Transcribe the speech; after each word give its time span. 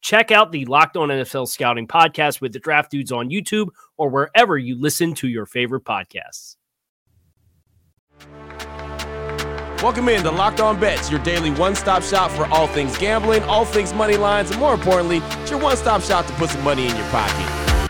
Check 0.00 0.30
out 0.30 0.50
the 0.50 0.64
Locked 0.64 0.96
On 0.96 1.08
NFL 1.08 1.48
Scouting 1.48 1.86
podcast 1.86 2.40
with 2.40 2.52
the 2.52 2.58
draft 2.58 2.90
dudes 2.90 3.12
on 3.12 3.28
YouTube 3.28 3.68
or 3.98 4.08
wherever 4.08 4.56
you 4.56 4.80
listen 4.80 5.14
to 5.14 5.28
your 5.28 5.44
favorite 5.46 5.84
podcasts. 5.84 6.56
Welcome 9.82 10.08
in 10.10 10.22
to 10.24 10.30
Locked 10.30 10.60
On 10.60 10.78
Bets, 10.78 11.10
your 11.10 11.20
daily 11.20 11.50
one 11.52 11.74
stop 11.74 12.02
shop 12.02 12.30
for 12.30 12.46
all 12.46 12.66
things 12.66 12.96
gambling, 12.98 13.42
all 13.44 13.64
things 13.64 13.94
money 13.94 14.16
lines, 14.16 14.50
and 14.50 14.60
more 14.60 14.74
importantly, 14.74 15.18
it's 15.40 15.50
your 15.50 15.60
one 15.60 15.76
stop 15.76 16.02
shop 16.02 16.26
to 16.26 16.32
put 16.34 16.50
some 16.50 16.62
money 16.62 16.86
in 16.86 16.96
your 16.96 17.06
pocket. 17.08 17.88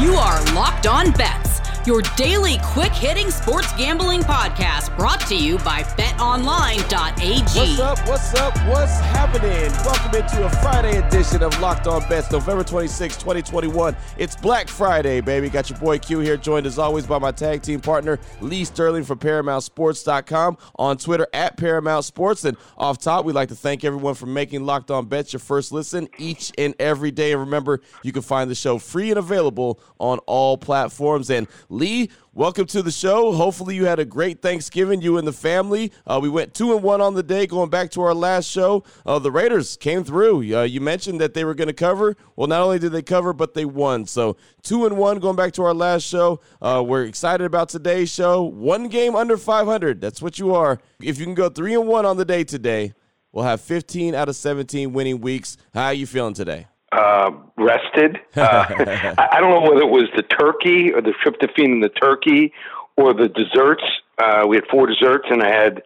You 0.00 0.14
are 0.14 0.44
Locked 0.54 0.86
On 0.86 1.10
Bets 1.12 1.51
your 1.86 2.02
daily 2.16 2.58
quick 2.62 2.92
hitting 2.92 3.30
sports 3.30 3.72
gambling 3.72 4.20
podcast 4.20 4.96
brought 4.96 5.20
to 5.26 5.34
you 5.34 5.58
by 5.58 5.82
betonline.ag. 5.82 7.42
What's 7.58 7.80
up? 7.80 8.08
What's 8.08 8.34
up? 8.34 8.56
What's 8.68 9.00
happening? 9.00 9.70
Welcome 9.84 10.14
into 10.20 10.46
a 10.46 10.50
Friday 10.62 10.98
edition 10.98 11.42
of 11.42 11.58
Locked 11.60 11.86
On 11.86 12.00
Bets, 12.08 12.30
November 12.30 12.62
26, 12.62 13.16
2021. 13.16 13.96
It's 14.16 14.36
Black 14.36 14.68
Friday, 14.68 15.20
baby. 15.20 15.48
Got 15.50 15.70
your 15.70 15.78
boy 15.78 15.98
Q 15.98 16.20
here, 16.20 16.36
joined 16.36 16.66
as 16.66 16.78
always 16.78 17.06
by 17.06 17.18
my 17.18 17.32
tag 17.32 17.62
team 17.62 17.80
partner, 17.80 18.20
Lee 18.40 18.64
Sterling 18.64 19.04
from 19.04 19.18
ParamountSports.com 19.18 20.58
on 20.76 20.96
Twitter 20.98 21.26
at 21.32 21.56
Paramount 21.56 22.04
Sports. 22.04 22.44
And 22.44 22.56
off 22.76 22.98
top, 22.98 23.24
we'd 23.24 23.34
like 23.34 23.48
to 23.48 23.56
thank 23.56 23.84
everyone 23.84 24.14
for 24.14 24.26
making 24.26 24.64
Locked 24.64 24.90
On 24.90 25.06
Bets 25.06 25.32
your 25.32 25.40
first 25.40 25.72
listen 25.72 26.08
each 26.18 26.52
and 26.58 26.74
every 26.78 27.10
day. 27.10 27.32
And 27.32 27.40
remember, 27.40 27.80
you 28.02 28.12
can 28.12 28.22
find 28.22 28.48
the 28.48 28.54
show 28.54 28.78
free 28.78 29.10
and 29.10 29.18
available 29.18 29.80
on 29.98 30.18
all 30.26 30.56
platforms. 30.56 31.30
And 31.30 31.48
Lee, 31.72 32.10
welcome 32.34 32.66
to 32.66 32.82
the 32.82 32.90
show. 32.90 33.32
Hopefully, 33.32 33.74
you 33.74 33.86
had 33.86 33.98
a 33.98 34.04
great 34.04 34.42
Thanksgiving, 34.42 35.00
you 35.00 35.16
and 35.16 35.26
the 35.26 35.32
family. 35.32 35.90
Uh, 36.06 36.20
we 36.22 36.28
went 36.28 36.52
two 36.52 36.74
and 36.74 36.82
one 36.82 37.00
on 37.00 37.14
the 37.14 37.22
day, 37.22 37.46
going 37.46 37.70
back 37.70 37.90
to 37.92 38.02
our 38.02 38.12
last 38.12 38.46
show. 38.46 38.84
Uh, 39.06 39.18
the 39.18 39.30
Raiders 39.30 39.78
came 39.78 40.04
through. 40.04 40.54
Uh, 40.54 40.64
you 40.64 40.82
mentioned 40.82 41.18
that 41.22 41.32
they 41.32 41.44
were 41.44 41.54
going 41.54 41.68
to 41.68 41.72
cover. 41.72 42.14
Well, 42.36 42.46
not 42.46 42.60
only 42.60 42.78
did 42.78 42.92
they 42.92 43.00
cover, 43.00 43.32
but 43.32 43.54
they 43.54 43.64
won. 43.64 44.04
So 44.04 44.36
two 44.60 44.84
and 44.84 44.98
one, 44.98 45.18
going 45.18 45.34
back 45.34 45.54
to 45.54 45.62
our 45.62 45.72
last 45.72 46.02
show. 46.02 46.40
Uh, 46.60 46.84
we're 46.86 47.04
excited 47.04 47.44
about 47.44 47.70
today's 47.70 48.12
show. 48.12 48.42
One 48.42 48.88
game 48.88 49.16
under 49.16 49.38
500. 49.38 49.98
That's 49.98 50.20
what 50.20 50.38
you 50.38 50.54
are. 50.54 50.78
If 51.00 51.18
you 51.18 51.24
can 51.24 51.34
go 51.34 51.48
three 51.48 51.72
and 51.72 51.88
one 51.88 52.04
on 52.04 52.18
the 52.18 52.26
day 52.26 52.44
today, 52.44 52.92
we'll 53.32 53.46
have 53.46 53.62
15 53.62 54.14
out 54.14 54.28
of 54.28 54.36
17 54.36 54.92
winning 54.92 55.22
weeks. 55.22 55.56
How 55.72 55.86
are 55.86 55.94
you 55.94 56.06
feeling 56.06 56.34
today? 56.34 56.66
Uh, 56.92 57.30
rested. 57.56 58.20
Uh, 58.42 59.14
I, 59.18 59.40
don't 59.40 59.50
know 59.50 59.60
whether 59.60 59.82
it 59.82 59.90
was 59.90 60.08
the 60.16 60.22
turkey 60.22 60.92
or 60.92 61.00
the 61.00 61.12
tryptophan 61.24 61.64
in 61.64 61.80
the 61.80 61.88
turkey 61.88 62.52
or 62.96 63.14
the 63.14 63.28
desserts. 63.28 63.84
Uh, 64.18 64.44
we 64.48 64.56
had 64.56 64.64
four 64.70 64.86
desserts, 64.86 65.26
and 65.30 65.42
I 65.42 65.48
had, 65.48 65.82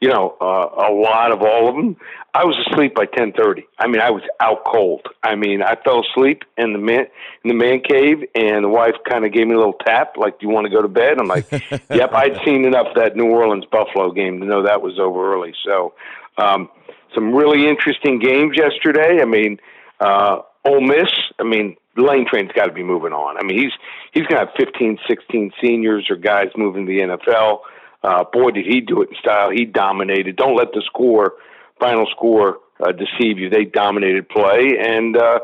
you 0.00 0.08
know, 0.08 0.36
uh, 0.40 0.88
a 0.88 0.92
lot 0.92 1.32
of 1.32 1.42
all 1.42 1.68
of 1.68 1.74
them. 1.74 1.96
I 2.32 2.44
was 2.44 2.56
asleep 2.66 2.94
by 2.94 3.06
ten 3.06 3.32
thirty. 3.32 3.64
I 3.78 3.86
mean, 3.86 4.00
I 4.00 4.10
was 4.10 4.22
out 4.40 4.64
cold. 4.64 5.02
I 5.22 5.34
mean, 5.34 5.62
I 5.62 5.76
fell 5.84 6.02
asleep 6.04 6.42
in 6.56 6.72
the 6.72 6.78
man 6.78 7.06
in 7.44 7.48
the 7.48 7.54
man 7.54 7.80
cave, 7.80 8.24
and 8.34 8.64
the 8.64 8.68
wife 8.68 8.94
kind 9.08 9.24
of 9.26 9.32
gave 9.32 9.46
me 9.46 9.54
a 9.54 9.58
little 9.58 9.78
tap, 9.84 10.16
like, 10.16 10.38
"Do 10.38 10.46
you 10.46 10.52
want 10.52 10.66
to 10.66 10.70
go 10.70 10.80
to 10.80 10.88
bed?" 10.88 11.18
I'm 11.18 11.28
like, 11.28 11.50
"Yep." 11.90 12.12
I'd 12.12 12.40
seen 12.44 12.64
enough 12.64 12.88
of 12.88 12.94
that 12.96 13.16
New 13.16 13.30
Orleans 13.30 13.64
Buffalo 13.70 14.12
game 14.12 14.40
to 14.40 14.46
know 14.46 14.62
that 14.62 14.80
was 14.80 14.98
over 14.98 15.34
early. 15.34 15.54
So, 15.64 15.92
um, 16.38 16.70
some 17.14 17.34
really 17.34 17.68
interesting 17.68 18.18
games 18.18 18.56
yesterday. 18.56 19.20
I 19.20 19.26
mean 19.26 19.58
uh, 20.00 20.38
Ole 20.64 20.80
Miss, 20.80 21.10
I 21.38 21.44
mean, 21.44 21.76
Lane 21.96 22.26
Train's 22.28 22.52
got 22.52 22.66
to 22.66 22.72
be 22.72 22.82
moving 22.82 23.12
on. 23.12 23.36
I 23.38 23.42
mean, 23.42 23.58
he's 23.58 23.72
he's 24.12 24.26
going 24.26 24.40
to 24.40 24.46
have 24.46 24.54
15, 24.58 24.98
16 25.08 25.52
seniors 25.62 26.06
or 26.10 26.16
guys 26.16 26.48
moving 26.56 26.86
to 26.86 26.92
the 26.92 26.98
NFL. 27.00 27.60
Uh, 28.02 28.24
boy, 28.32 28.50
did 28.50 28.64
he 28.66 28.80
do 28.80 29.02
it 29.02 29.10
in 29.10 29.16
style. 29.16 29.50
He 29.50 29.64
dominated. 29.64 30.36
Don't 30.36 30.56
let 30.56 30.72
the 30.72 30.82
score, 30.86 31.34
final 31.78 32.06
score, 32.10 32.58
uh, 32.82 32.92
deceive 32.92 33.38
you. 33.38 33.50
They 33.50 33.64
dominated 33.64 34.28
play, 34.28 34.78
and 34.80 35.16
uh, 35.16 35.40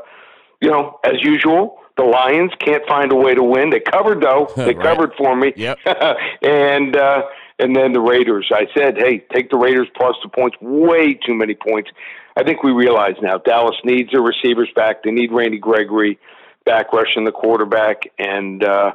you 0.61 0.71
know, 0.71 0.99
as 1.05 1.23
usual, 1.23 1.79
the 1.97 2.05
Lions 2.05 2.53
can't 2.65 2.87
find 2.87 3.13
a 3.13 3.17
way 3.17 3.35
to 3.35 3.43
win. 3.43 3.71
They 3.71 3.81
covered 3.81 4.23
though. 4.23 4.51
They 4.57 4.75
right. 4.75 4.81
covered 4.81 5.13
for 5.19 5.37
me. 5.37 5.53
Yep. 5.57 5.79
and 6.43 6.97
uh, 6.97 7.23
and 7.59 7.75
then 7.75 7.93
the 7.93 8.01
Raiders. 8.01 8.51
I 8.53 8.67
said, 8.77 8.97
hey, 8.97 9.25
take 9.33 9.51
the 9.51 9.59
Raiders 9.59 9.89
plus 9.97 10.17
the 10.23 10.29
points. 10.29 10.57
Way 10.61 11.15
too 11.15 11.35
many 11.35 11.55
points. 11.55 11.91
I 12.37 12.45
think 12.45 12.63
we 12.63 12.73
realize 12.73 13.15
now 13.23 13.39
Dallas 13.39 13.77
needs 13.85 14.13
their 14.13 14.21
receivers 14.21 14.69
back. 14.77 15.03
They 15.03 15.11
need 15.11 15.33
Randy 15.33 15.59
Gregory 15.59 16.19
back 16.65 16.93
rushing 16.93 17.25
the 17.25 17.33
quarterback, 17.33 18.03
and 18.19 18.63
uh, 18.63 18.93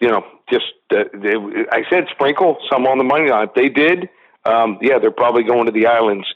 you 0.00 0.08
know, 0.08 0.24
just 0.50 0.72
uh, 0.90 1.04
they, 1.12 1.34
I 1.70 1.82
said 1.90 2.06
sprinkle 2.10 2.58
some 2.70 2.86
on 2.86 2.98
the 2.98 3.04
money 3.04 3.30
line. 3.30 3.48
If 3.48 3.54
they 3.54 3.68
did, 3.68 4.08
um, 4.44 4.78
yeah, 4.80 4.98
they're 4.98 5.10
probably 5.10 5.42
going 5.42 5.66
to 5.66 5.72
the 5.72 5.86
islands 5.86 6.26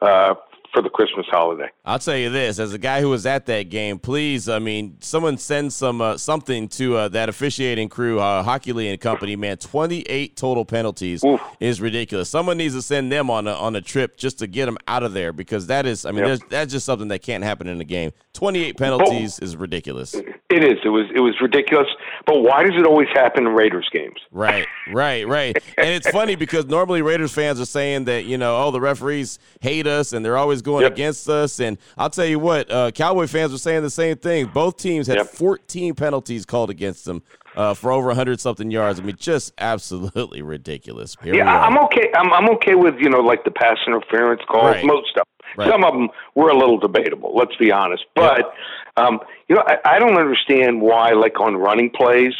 uh, 0.00 0.34
for 0.74 0.82
the 0.82 0.90
Christmas 0.90 1.26
holiday. 1.30 1.70
I'll 1.84 1.98
tell 1.98 2.16
you 2.16 2.28
this: 2.28 2.58
as 2.58 2.74
a 2.74 2.78
guy 2.78 3.00
who 3.00 3.08
was 3.08 3.24
at 3.24 3.46
that 3.46 3.70
game, 3.70 3.98
please, 3.98 4.48
I 4.48 4.58
mean, 4.58 4.96
someone 5.00 5.38
send 5.38 5.72
some 5.72 6.00
uh, 6.00 6.18
something 6.18 6.68
to 6.70 6.96
uh, 6.96 7.08
that 7.08 7.28
officiating 7.28 7.88
crew, 7.88 8.20
uh, 8.20 8.42
Hochuli 8.42 8.90
and 8.90 9.00
company. 9.00 9.36
Man, 9.36 9.56
twenty 9.56 10.00
eight 10.02 10.36
total 10.36 10.64
penalties 10.64 11.24
Oof. 11.24 11.40
is 11.60 11.80
ridiculous. 11.80 12.28
Someone 12.28 12.58
needs 12.58 12.74
to 12.74 12.82
send 12.82 13.12
them 13.12 13.30
on 13.30 13.46
a, 13.46 13.52
on 13.52 13.76
a 13.76 13.80
trip 13.80 14.16
just 14.16 14.40
to 14.40 14.46
get 14.46 14.66
them 14.66 14.76
out 14.88 15.02
of 15.02 15.12
there 15.14 15.32
because 15.32 15.68
that 15.68 15.86
is, 15.86 16.04
I 16.04 16.10
mean, 16.10 16.26
yep. 16.26 16.40
that's 16.48 16.72
just 16.72 16.84
something 16.84 17.08
that 17.08 17.22
can't 17.22 17.44
happen 17.44 17.68
in 17.68 17.80
a 17.80 17.84
game. 17.84 18.10
Twenty 18.32 18.64
eight 18.64 18.76
penalties 18.76 19.38
is 19.38 19.56
ridiculous. 19.56 20.14
It 20.14 20.64
is. 20.64 20.78
It 20.84 20.88
was. 20.88 21.06
It 21.14 21.20
was 21.20 21.40
ridiculous. 21.40 21.88
But 22.26 22.42
why 22.42 22.64
does 22.64 22.74
it 22.76 22.86
always 22.86 23.08
happen 23.14 23.46
in 23.46 23.52
Raiders 23.52 23.88
games? 23.92 24.18
Right. 24.32 24.66
Right. 24.92 25.26
Right. 25.26 25.56
and 25.78 25.88
it's 25.88 26.10
funny 26.10 26.34
because 26.34 26.66
normally 26.66 27.02
Raiders 27.02 27.32
fans 27.32 27.60
are 27.60 27.66
saying 27.66 28.04
that 28.04 28.24
you 28.24 28.38
know, 28.38 28.56
oh, 28.56 28.70
the 28.70 28.80
referees 28.80 29.38
hate 29.60 29.86
us 29.86 30.12
and 30.12 30.24
they're 30.24 30.36
always 30.36 30.62
going 30.64 30.82
yep. 30.82 30.92
against 30.92 31.28
us. 31.28 31.60
And 31.60 31.78
I'll 31.96 32.10
tell 32.10 32.24
you 32.24 32.38
what, 32.38 32.70
uh, 32.70 32.90
Cowboy 32.90 33.28
fans 33.28 33.52
were 33.52 33.58
saying 33.58 33.82
the 33.82 33.90
same 33.90 34.16
thing. 34.16 34.46
Both 34.46 34.78
teams 34.78 35.06
had 35.06 35.18
yep. 35.18 35.28
14 35.28 35.94
penalties 35.94 36.44
called 36.44 36.70
against 36.70 37.04
them. 37.04 37.22
Uh, 37.56 37.72
for 37.72 37.92
over 37.92 38.08
100 38.08 38.40
something 38.40 38.68
yards. 38.68 38.98
I 38.98 39.04
mean, 39.04 39.14
just 39.16 39.52
absolutely 39.58 40.42
ridiculous. 40.56 41.16
Here 41.22 41.36
yeah, 41.36 41.60
I'm 41.60 41.78
okay. 41.84 42.10
I'm, 42.16 42.32
I'm 42.32 42.50
okay 42.56 42.74
with 42.74 42.96
you 42.98 43.08
know 43.08 43.20
like 43.20 43.44
the 43.44 43.52
pass 43.52 43.76
interference 43.86 44.42
calls, 44.48 44.74
right. 44.74 44.84
most 44.84 45.10
stuff. 45.10 45.28
Right. 45.56 45.68
Some 45.68 45.84
of 45.84 45.94
them 45.94 46.08
were 46.34 46.48
a 46.48 46.58
little 46.58 46.78
debatable. 46.78 47.32
Let's 47.32 47.54
be 47.54 47.70
honest. 47.70 48.06
But 48.16 48.38
yep. 48.38 48.54
um, 48.96 49.20
you 49.48 49.54
know, 49.54 49.62
I, 49.64 49.76
I 49.84 49.98
don't 50.00 50.18
understand 50.18 50.82
why, 50.82 51.12
like 51.12 51.38
on 51.38 51.56
running 51.56 51.90
plays, 51.90 52.32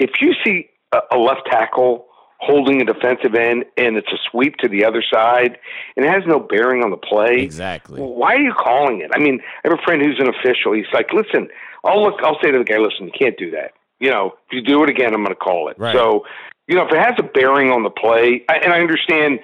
if 0.00 0.10
you 0.20 0.34
see 0.44 0.68
a, 0.92 0.98
a 1.12 1.16
left 1.16 1.42
tackle 1.46 2.05
holding 2.38 2.82
a 2.82 2.84
defensive 2.84 3.34
end 3.34 3.64
and 3.76 3.96
it's 3.96 4.12
a 4.12 4.18
sweep 4.30 4.56
to 4.58 4.68
the 4.68 4.84
other 4.84 5.02
side 5.12 5.58
and 5.96 6.04
it 6.04 6.10
has 6.10 6.22
no 6.26 6.38
bearing 6.38 6.82
on 6.82 6.90
the 6.90 6.96
play. 6.96 7.40
Exactly. 7.40 8.00
Why 8.00 8.34
are 8.34 8.40
you 8.40 8.52
calling 8.52 9.00
it? 9.00 9.10
I 9.14 9.18
mean, 9.18 9.40
I 9.64 9.68
have 9.68 9.78
a 9.78 9.82
friend 9.82 10.02
who's 10.02 10.18
an 10.18 10.28
official. 10.28 10.72
He's 10.72 10.86
like, 10.92 11.12
listen, 11.12 11.48
I'll 11.84 12.02
look, 12.02 12.20
I'll 12.22 12.38
say 12.42 12.50
to 12.50 12.58
the 12.58 12.64
guy, 12.64 12.78
listen, 12.78 13.06
you 13.06 13.12
can't 13.18 13.38
do 13.38 13.50
that. 13.52 13.72
You 14.00 14.10
know, 14.10 14.34
if 14.46 14.52
you 14.52 14.60
do 14.60 14.82
it 14.84 14.90
again, 14.90 15.14
I'm 15.14 15.22
going 15.22 15.34
to 15.34 15.34
call 15.34 15.68
it. 15.68 15.78
Right. 15.78 15.96
So, 15.96 16.26
you 16.68 16.74
know, 16.74 16.86
if 16.86 16.92
it 16.92 16.98
has 16.98 17.14
a 17.18 17.22
bearing 17.22 17.70
on 17.70 17.82
the 17.82 17.90
play, 17.90 18.44
I, 18.48 18.56
and 18.56 18.72
I 18.72 18.80
understand 18.80 19.40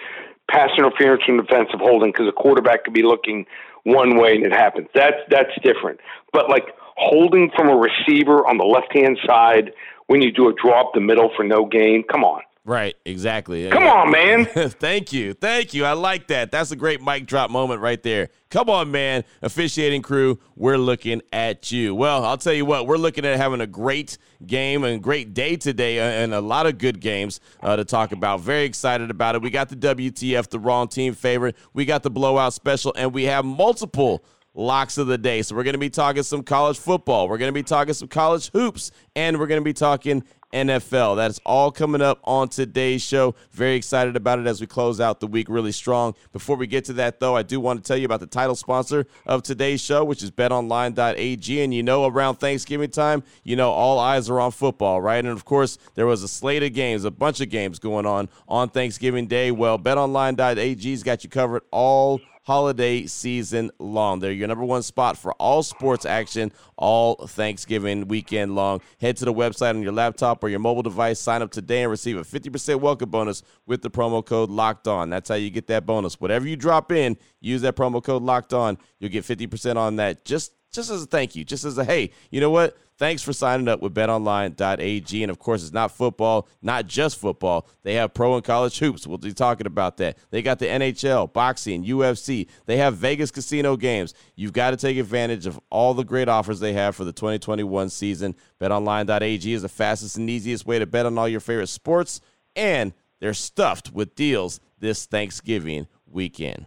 pass 0.51 0.71
interference 0.77 1.23
from 1.25 1.39
defensive 1.39 1.81
holding 1.81 2.11
because 2.11 2.29
a 2.29 2.33
quarterback 2.33 2.85
could 2.85 2.93
be 2.93 3.03
looking 3.03 3.47
one 3.85 4.17
way 4.19 4.35
and 4.35 4.45
it 4.45 4.53
happens. 4.53 4.89
That's 4.95 5.17
that's 5.31 5.51
different. 5.63 6.01
But 6.33 6.51
like 6.51 6.67
holding 6.97 7.51
from 7.57 7.69
a 7.69 7.77
receiver 7.77 8.47
on 8.47 8.59
the 8.59 8.65
left 8.65 8.95
hand 8.95 9.19
side 9.27 9.73
when 10.07 10.21
you 10.21 10.31
do 10.31 10.49
a 10.49 10.53
drop 10.53 10.89
up 10.89 10.93
the 10.95 11.01
middle 11.01 11.31
for 11.35 11.45
no 11.45 11.65
gain, 11.65 12.05
come 12.11 12.25
on. 12.25 12.43
Right, 12.65 12.95
exactly. 13.05 13.69
Come 13.69 13.83
on, 13.83 14.11
man. 14.13 14.47
Thank 14.47 15.13
you. 15.13 15.35
Thank 15.35 15.75
you. 15.75 15.85
I 15.85 15.95
like 15.95 16.29
that. 16.29 16.53
That's 16.53 16.71
a 16.71 16.77
great 16.77 17.03
mic 17.03 17.27
drop 17.27 17.51
moment 17.51 17.81
right 17.81 18.01
there. 18.01 18.29
Come 18.51 18.71
on, 18.71 18.93
man. 18.93 19.25
Officiating 19.43 20.03
crew, 20.03 20.39
we're 20.55 20.77
looking 20.77 21.23
at 21.33 21.73
you. 21.73 21.93
Well, 21.93 22.25
I'll 22.25 22.39
tell 22.39 22.53
you 22.53 22.65
what, 22.65 22.87
we're 22.87 22.99
looking 22.99 23.27
at 23.27 23.37
having 23.37 23.61
a 23.61 23.67
great 23.67 24.17
game 24.47 24.85
and 24.85 25.03
great 25.03 25.35
day 25.35 25.57
today 25.57 25.99
uh, 25.99 26.23
and 26.23 26.33
a 26.33 26.41
lot 26.41 26.67
of 26.67 26.79
good 26.79 27.01
games 27.01 27.41
uh, 27.63 27.75
to 27.75 27.85
talk 27.85 28.13
about. 28.13 28.41
Very 28.41 28.65
excited 28.65 29.11
about 29.11 29.35
it. 29.35 29.43
We 29.43 29.51
got 29.51 29.69
the 29.69 29.77
WTF, 29.77 30.49
the 30.49 30.61
wrong 30.61 30.87
team 30.87 31.15
favorite. 31.15 31.57
We 31.73 31.85
got 31.85 32.05
the 32.05 32.11
blowout 32.11 32.53
special, 32.53 32.95
and 32.97 33.13
we 33.13 33.25
have 33.25 33.45
multiple 33.45 34.25
locks 34.55 34.99
of 34.99 35.09
the 35.09 35.19
day. 35.19 35.43
So 35.43 35.57
we're 35.57 35.65
going 35.65 35.75
to 35.75 35.79
be 35.79 35.91
talking 35.91 36.23
some 36.23 36.43
college 36.43 36.79
football. 36.79 37.29
We're 37.29 37.39
going 37.39 37.49
to 37.49 37.53
be 37.53 37.63
talking 37.63 37.95
some 37.95 38.09
college 38.09 38.51
hoops, 38.51 38.93
and 39.17 39.39
we're 39.41 39.47
going 39.47 39.61
to 39.61 39.65
be 39.65 39.73
talking 39.73 40.23
NFL. 40.53 41.17
That's 41.17 41.41
all 41.45 41.71
coming 41.71 42.03
up 42.03 42.21
on 42.25 42.49
today's 42.49 43.03
show. 43.03 43.35
Very 43.53 43.75
excited 43.75 44.17
about 44.17 44.39
it 44.39 44.47
as 44.47 44.61
we 44.61 44.67
close 44.67 45.01
out 45.01 45.21
the 45.21 45.27
week 45.27 45.49
really 45.49 45.73
strong. 45.73 46.15
Before 46.33 46.57
we 46.57 46.67
get 46.67 46.85
to 46.87 46.93
that, 46.95 47.21
though, 47.21 47.37
I 47.37 47.43
do 47.43 47.61
want 47.61 47.83
to 47.83 47.87
tell 47.87 47.97
you 47.97 48.07
about 48.07 48.21
the 48.21 48.27
title 48.27 48.55
sponsor 48.55 49.07
of 49.27 49.43
today's 49.43 49.81
show, 49.81 50.05
which 50.05 50.23
is 50.23 50.31
betonline.ag. 50.31 51.63
And 51.63 51.75
you 51.75 51.83
know, 51.83 52.07
around 52.07 52.37
Thanksgiving 52.37 52.91
time, 52.91 53.23
you 53.45 53.57
know, 53.57 53.71
all 53.71 53.99
eyes 53.99 54.29
are 54.29 54.41
on 54.41 54.53
football, 54.53 55.01
right? 55.01 55.25
And 55.25 55.29
of 55.29 55.45
course, 55.45 55.79
there 55.95 56.07
was 56.07 56.23
a 56.23 56.29
slate 56.29 56.63
of 56.63 56.73
games, 56.73 57.05
a 57.05 57.11
bunch 57.11 57.41
of 57.41 57.51
games 57.51 57.79
going 57.79 58.07
on 58.07 58.29
on 58.49 58.69
Thanksgiving 58.69 59.27
Day. 59.27 59.51
Well, 59.51 59.79
betonline.ag's 59.79 61.03
got 61.03 61.25
you 61.25 61.31
covered 61.31 61.63
all 61.71 62.21
holiday 62.43 63.07
season 63.07 63.71
long. 63.79 64.21
They're 64.21 64.33
your 64.33 64.49
number 64.49 64.65
one 64.65 64.83
spot 64.83 65.17
for 65.17 65.33
all 65.35 65.63
sports 65.63 66.05
action 66.05 66.53
all 66.77 67.15
Thanksgiving 67.27 68.09
weekend 68.09 68.55
long. 68.55 68.81
Head 69.01 69.17
to 69.19 69.25
the 69.25 69.33
website 69.33 69.71
on 69.71 69.83
your 69.83 69.93
laptop 69.93 70.43
or 70.43 70.49
your 70.49 70.59
mobile 70.59 70.83
device, 70.83 71.21
sign 71.21 71.43
up 71.43 71.51
today, 71.51 71.83
and 71.83 71.91
receive 71.91 72.17
a 72.17 72.23
50% 72.23 72.81
welcome 72.81 73.11
bonus 73.11 73.43
with 73.67 73.83
the 73.83 73.91
promo 73.91 74.25
code 74.25 74.51
Locked 74.51 74.89
On. 74.89 75.09
That's 75.11 75.29
how 75.29 75.37
you 75.37 75.51
get 75.51 75.69
that 75.69 75.87
bonus. 75.87 76.21
Whatever 76.21 76.49
you 76.49 76.57
drop 76.57 76.93
in, 76.93 77.17
use 77.41 77.63
that 77.63 77.77
promo 77.77 78.03
code 78.03 78.23
Locked 78.23 78.53
On. 78.53 78.77
You'll 78.99 79.11
get 79.11 79.25
50% 79.25 79.77
on 79.77 79.97
that 79.97 80.25
just 80.25 80.53
just 80.73 80.91
as 80.91 81.03
a 81.03 81.07
thank 81.07 81.37
you, 81.37 81.45
just 81.45 81.65
as 81.65 81.79
a 81.79 81.85
hey, 81.85 82.11
you 82.31 82.41
know 82.41 82.51
what? 82.51 82.77
Thanks 82.99 83.23
for 83.23 83.33
signing 83.33 83.69
up 83.69 83.83
with 83.83 83.95
betonline.ag. 83.95 85.23
And 85.23 85.31
of 85.31 85.39
course, 85.39 85.63
it's 85.63 85.73
not 85.73 85.91
football, 85.91 86.47
not 86.61 86.87
just 86.87 87.19
football. 87.19 87.67
They 87.83 87.95
have 87.95 88.15
pro 88.15 88.37
and 88.37 88.45
college 88.45 88.79
hoops. 88.79 89.07
We'll 89.07 89.19
be 89.19 89.33
talking 89.33 89.67
about 89.67 89.97
that. 89.97 90.19
They 90.31 90.41
got 90.41 90.59
the 90.59 90.67
NHL, 90.67 91.33
boxing, 91.33 91.85
UFC. 91.85 92.49
They 92.67 92.77
have 92.77 92.97
Vegas 92.97 93.31
casino 93.31 93.77
games. 93.77 94.15
You've 94.37 94.53
got 94.53 94.71
to 94.71 94.77
take 94.77 94.99
advantage 94.99 95.47
of 95.47 95.59
all 95.69 95.95
the 95.95 96.05
great 96.05 96.29
offers 96.29 96.61
they 96.61 96.75
have 96.75 96.95
for 96.95 97.05
the 97.05 97.13
2021 97.13 97.89
season. 97.89 98.37
BetOnline.ag 98.61 99.53
is 99.53 99.63
the 99.63 99.69
fastest 99.69 100.17
and 100.17 100.31
easiest 100.31 100.65
way 100.65 100.79
to 100.79 100.87
bet 100.87 101.07
on 101.07 101.19
all 101.19 101.29
your 101.29 101.41
favorite 101.41 101.69
sports, 101.69 102.21
and 102.55 102.93
they're 103.21 103.35
stuffed 103.35 103.93
with 103.93 104.15
deals 104.15 104.61
this 104.79 105.07
Thanksgiving 105.07 105.87
weekend. 106.07 106.67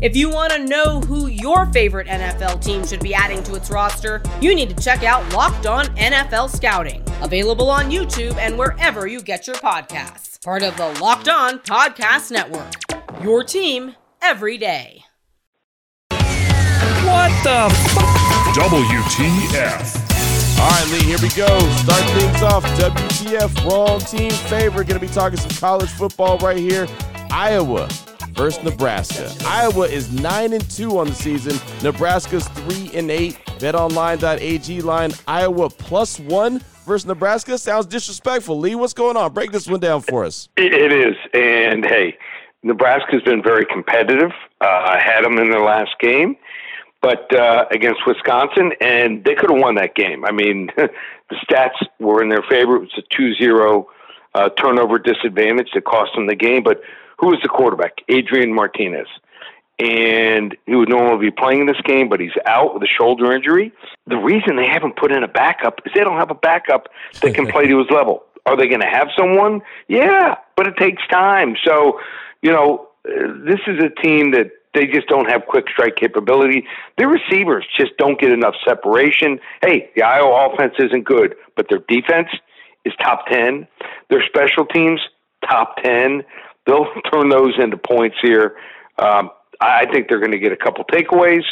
If 0.00 0.14
you 0.14 0.30
want 0.30 0.52
to 0.52 0.64
know 0.64 1.00
who 1.00 1.26
your 1.26 1.66
favorite 1.66 2.06
NFL 2.06 2.62
team 2.64 2.86
should 2.86 3.00
be 3.00 3.14
adding 3.14 3.42
to 3.42 3.56
its 3.56 3.68
roster, 3.68 4.22
you 4.40 4.54
need 4.54 4.68
to 4.68 4.76
check 4.80 5.02
out 5.02 5.32
Locked 5.32 5.66
On 5.66 5.86
NFL 5.96 6.54
Scouting, 6.54 7.02
available 7.20 7.68
on 7.68 7.90
YouTube 7.90 8.36
and 8.36 8.56
wherever 8.56 9.08
you 9.08 9.20
get 9.20 9.48
your 9.48 9.56
podcasts. 9.56 10.40
Part 10.44 10.62
of 10.62 10.76
the 10.76 10.86
Locked 11.00 11.28
On 11.28 11.58
Podcast 11.58 12.30
Network. 12.30 12.72
Your 13.24 13.42
team 13.42 13.96
every 14.22 14.56
day. 14.56 15.02
What 16.10 17.32
the 17.42 17.66
f- 17.68 18.54
WTF. 18.54 19.98
All 20.60 20.70
right, 20.70 20.88
Lee, 20.92 21.00
here 21.00 21.18
we 21.20 21.28
go. 21.30 21.58
Start 21.78 22.04
things 22.10 22.42
off. 22.42 22.64
WTF, 22.78 23.68
wrong 23.68 23.98
team 23.98 24.30
favorite. 24.30 24.86
Going 24.86 25.00
to 25.00 25.04
be 25.04 25.12
talking 25.12 25.40
some 25.40 25.50
college 25.50 25.90
football 25.90 26.38
right 26.38 26.56
here. 26.56 26.86
Iowa 27.30 27.88
versus 28.38 28.62
Nebraska. 28.62 29.34
Iowa 29.44 29.88
is 29.88 30.12
9 30.12 30.52
and 30.52 30.70
2 30.70 30.96
on 30.96 31.08
the 31.08 31.14
season. 31.14 31.58
Nebraska's 31.82 32.46
3 32.48 32.92
and 32.94 33.10
8. 33.10 33.34
BetOnline.ag 33.58 34.80
line 34.82 35.10
Iowa 35.26 35.68
plus 35.68 36.20
1 36.20 36.60
versus 36.86 37.04
Nebraska 37.04 37.58
sounds 37.58 37.86
disrespectful. 37.86 38.60
Lee, 38.60 38.76
what's 38.76 38.92
going 38.92 39.16
on? 39.16 39.32
Break 39.32 39.50
this 39.50 39.66
one 39.66 39.80
down 39.80 40.02
for 40.02 40.24
us. 40.24 40.48
It, 40.56 40.92
is, 40.92 41.16
and 41.34 41.84
hey, 41.84 42.16
Nebraska's 42.62 43.22
been 43.22 43.42
very 43.42 43.66
competitive. 43.66 44.30
Uh, 44.60 44.66
I 44.66 45.00
had 45.04 45.24
them 45.24 45.36
in 45.38 45.50
their 45.50 45.64
last 45.64 45.90
game, 46.00 46.36
but 47.02 47.34
uh, 47.34 47.64
against 47.72 48.06
Wisconsin, 48.06 48.72
and 48.80 49.24
they 49.24 49.34
could 49.34 49.50
have 49.50 49.60
won 49.60 49.74
that 49.74 49.96
game. 49.96 50.24
I 50.24 50.30
mean, 50.30 50.70
the 50.76 51.36
stats 51.44 51.84
were 51.98 52.22
in 52.22 52.28
their 52.28 52.44
favor. 52.48 52.76
It 52.76 52.82
was 52.82 52.98
a 52.98 53.20
2-0 53.20 53.84
uh, 54.34 54.48
turnover 54.50 55.00
disadvantage 55.00 55.70
that 55.74 55.84
cost 55.84 56.12
them 56.14 56.28
the 56.28 56.36
game, 56.36 56.62
but 56.62 56.80
who 57.18 57.32
is 57.32 57.40
the 57.42 57.48
quarterback? 57.48 57.98
Adrian 58.08 58.54
Martinez. 58.54 59.08
And 59.80 60.56
he 60.66 60.74
would 60.74 60.88
normally 60.88 61.26
be 61.26 61.30
playing 61.30 61.60
in 61.60 61.66
this 61.66 61.80
game, 61.84 62.08
but 62.08 62.18
he's 62.18 62.32
out 62.46 62.74
with 62.74 62.82
a 62.82 62.88
shoulder 62.88 63.32
injury. 63.32 63.72
The 64.08 64.16
reason 64.16 64.56
they 64.56 64.66
haven't 64.66 64.96
put 64.96 65.12
in 65.12 65.22
a 65.22 65.28
backup 65.28 65.80
is 65.86 65.92
they 65.94 66.02
don't 66.02 66.18
have 66.18 66.32
a 66.32 66.34
backup 66.34 66.88
that 67.20 67.34
can 67.34 67.46
play 67.46 67.68
to 67.68 67.78
his 67.78 67.86
level. 67.90 68.24
Are 68.44 68.56
they 68.56 68.66
going 68.66 68.80
to 68.80 68.88
have 68.88 69.08
someone? 69.16 69.60
Yeah, 69.86 70.36
but 70.56 70.66
it 70.66 70.76
takes 70.78 71.06
time. 71.08 71.54
So, 71.64 72.00
you 72.42 72.50
know, 72.50 72.88
this 73.04 73.60
is 73.68 73.78
a 73.78 73.90
team 74.02 74.32
that 74.32 74.50
they 74.74 74.86
just 74.86 75.06
don't 75.06 75.30
have 75.30 75.42
quick 75.48 75.66
strike 75.70 75.94
capability. 75.96 76.66
Their 76.96 77.08
receivers 77.08 77.64
just 77.78 77.96
don't 77.98 78.20
get 78.20 78.32
enough 78.32 78.54
separation. 78.66 79.38
Hey, 79.62 79.90
the 79.94 80.02
Iowa 80.02 80.50
offense 80.52 80.74
isn't 80.78 81.04
good, 81.04 81.36
but 81.56 81.66
their 81.68 81.80
defense 81.88 82.28
is 82.84 82.92
top 83.00 83.26
10. 83.26 83.66
Their 84.10 84.24
special 84.26 84.66
teams, 84.66 85.00
top 85.48 85.76
10 85.84 86.22
they'll 86.68 86.86
turn 87.12 87.30
those 87.30 87.54
into 87.58 87.76
points 87.76 88.16
here. 88.22 88.56
Um, 88.98 89.30
I 89.60 89.86
think 89.92 90.08
they're 90.08 90.20
going 90.20 90.32
to 90.32 90.38
get 90.38 90.52
a 90.52 90.56
couple 90.56 90.84
takeaways. 90.84 91.42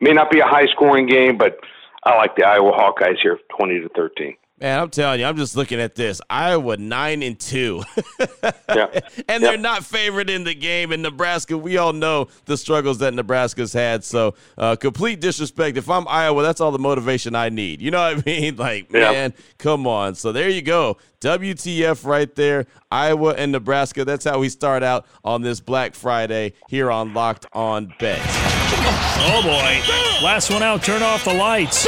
May 0.00 0.12
not 0.12 0.32
be 0.32 0.40
a 0.40 0.46
high 0.46 0.66
scoring 0.72 1.06
game, 1.06 1.38
but 1.38 1.60
I 2.02 2.16
like 2.16 2.34
the 2.34 2.44
Iowa 2.44 2.72
Hawkeyes 2.72 3.18
here, 3.22 3.38
twenty 3.56 3.80
to 3.80 3.88
thirteen. 3.90 4.34
Man, 4.62 4.78
I'm 4.78 4.90
telling 4.90 5.18
you, 5.18 5.26
I'm 5.26 5.36
just 5.36 5.56
looking 5.56 5.80
at 5.80 5.96
this. 5.96 6.20
Iowa 6.30 6.76
nine 6.76 7.24
and 7.24 7.36
two, 7.38 7.82
yeah. 8.68 9.00
and 9.28 9.42
they're 9.42 9.56
not 9.58 9.84
favored 9.84 10.30
in 10.30 10.44
the 10.44 10.54
game. 10.54 10.92
In 10.92 11.02
Nebraska, 11.02 11.58
we 11.58 11.78
all 11.78 11.92
know 11.92 12.28
the 12.44 12.56
struggles 12.56 12.98
that 12.98 13.12
Nebraska's 13.12 13.72
had. 13.72 14.04
So, 14.04 14.34
uh, 14.56 14.76
complete 14.76 15.18
disrespect. 15.20 15.76
If 15.76 15.90
I'm 15.90 16.06
Iowa, 16.06 16.44
that's 16.44 16.60
all 16.60 16.70
the 16.70 16.78
motivation 16.78 17.34
I 17.34 17.48
need. 17.48 17.82
You 17.82 17.90
know 17.90 18.14
what 18.14 18.18
I 18.18 18.22
mean? 18.30 18.54
Like, 18.54 18.92
Yeah. 18.92 19.10
man, 19.10 19.34
come 19.58 19.88
on. 19.88 20.14
So 20.14 20.30
there 20.30 20.48
you 20.48 20.62
go. 20.62 20.96
WTF 21.22 22.04
right 22.04 22.32
there. 22.36 22.66
Iowa 22.88 23.30
and 23.36 23.50
Nebraska. 23.50 24.04
That's 24.04 24.24
how 24.24 24.38
we 24.38 24.48
start 24.48 24.84
out 24.84 25.06
on 25.24 25.42
this 25.42 25.58
Black 25.58 25.94
Friday 25.96 26.52
here 26.68 26.88
on 26.88 27.14
Locked 27.14 27.46
On 27.52 27.92
Bets. 27.98 28.51
Oh 28.84 29.40
boy. 29.42 30.24
Last 30.24 30.50
one 30.50 30.62
out, 30.62 30.82
turn 30.82 31.02
off 31.02 31.24
the 31.24 31.32
lights. 31.32 31.84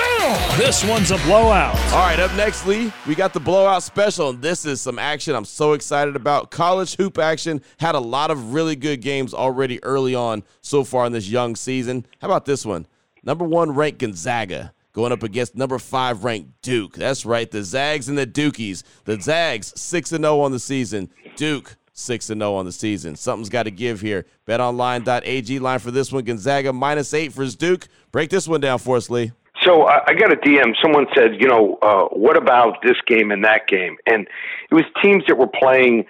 This 0.57 0.85
one's 0.85 1.11
a 1.11 1.17
blowout. 1.19 1.77
All 1.93 1.99
right, 1.99 2.19
up 2.19 2.33
next, 2.35 2.67
Lee, 2.67 2.93
we 3.07 3.15
got 3.15 3.33
the 3.33 3.41
blowout 3.41 3.83
special. 3.83 4.31
And 4.31 4.41
this 4.41 4.65
is 4.65 4.81
some 4.81 4.99
action 4.99 5.35
I'm 5.35 5.45
so 5.45 5.73
excited 5.73 6.17
about. 6.17 6.51
College 6.51 6.97
hoop 6.97 7.19
action 7.19 7.61
had 7.79 7.95
a 7.95 8.01
lot 8.01 8.31
of 8.31 8.55
really 8.55 8.77
good 8.77 9.01
games 9.01 9.35
already 9.35 9.83
early 9.83 10.15
on 10.15 10.43
so 10.61 10.85
far 10.85 11.07
in 11.07 11.13
this 11.13 11.29
young 11.29 11.57
season. 11.57 12.07
How 12.21 12.29
about 12.29 12.45
this 12.45 12.65
one? 12.65 12.87
Number 13.23 13.45
one 13.45 13.73
ranked 13.75 14.01
Gonzaga 14.01 14.73
going 14.93 15.13
up 15.13 15.23
against 15.23 15.57
number 15.57 15.79
five 15.79 16.25
ranked 16.25 16.63
Duke. 16.63 16.95
That's 16.95 17.27
right, 17.27 17.51
the 17.51 17.63
Zags 17.63 18.09
and 18.09 18.17
the 18.17 18.27
Dukies. 18.27 18.83
The 19.05 19.21
Zags 19.21 19.73
6 19.77 20.13
and 20.13 20.25
0 20.25 20.41
on 20.41 20.53
the 20.53 20.59
season. 20.61 21.11
Duke 21.37 21.77
6 21.95 22.31
and 22.31 22.41
0 22.41 22.55
on 22.55 22.67
the 22.67 22.73
season. 22.73 23.17
Something's 23.17 23.49
got 23.49 23.63
to 23.63 23.71
give 23.71 24.01
here. 24.01 24.27
BetOnline.ag 24.47 25.59
line 25.61 25.79
for 25.79 25.91
this 25.91 26.13
one. 26.13 26.25
Gonzaga 26.25 26.73
minus 26.73 27.15
eight 27.15 27.33
for 27.33 27.47
Duke. 27.47 27.89
Break 28.13 28.31
this 28.31 28.47
one 28.47 28.61
down 28.61 28.81
for 28.81 28.97
us, 28.97 29.09
Lee. 29.09 29.33
So 29.63 29.87
I, 29.87 30.03
I 30.09 30.15
got 30.15 30.33
a 30.33 30.37
DM. 30.37 30.75
Someone 30.83 31.07
said, 31.17 31.41
you 31.41 31.49
know, 31.49 31.79
uh, 31.81 32.07
what 32.09 32.37
about 32.37 32.83
this 32.83 32.97
game 33.07 33.31
and 33.31 33.45
that 33.45 33.69
game? 33.69 33.97
And 34.07 34.29
it 34.71 34.75
was 34.75 34.85
teams 35.03 35.25
that 35.29 35.39
were 35.39 35.47
playing. 35.49 36.05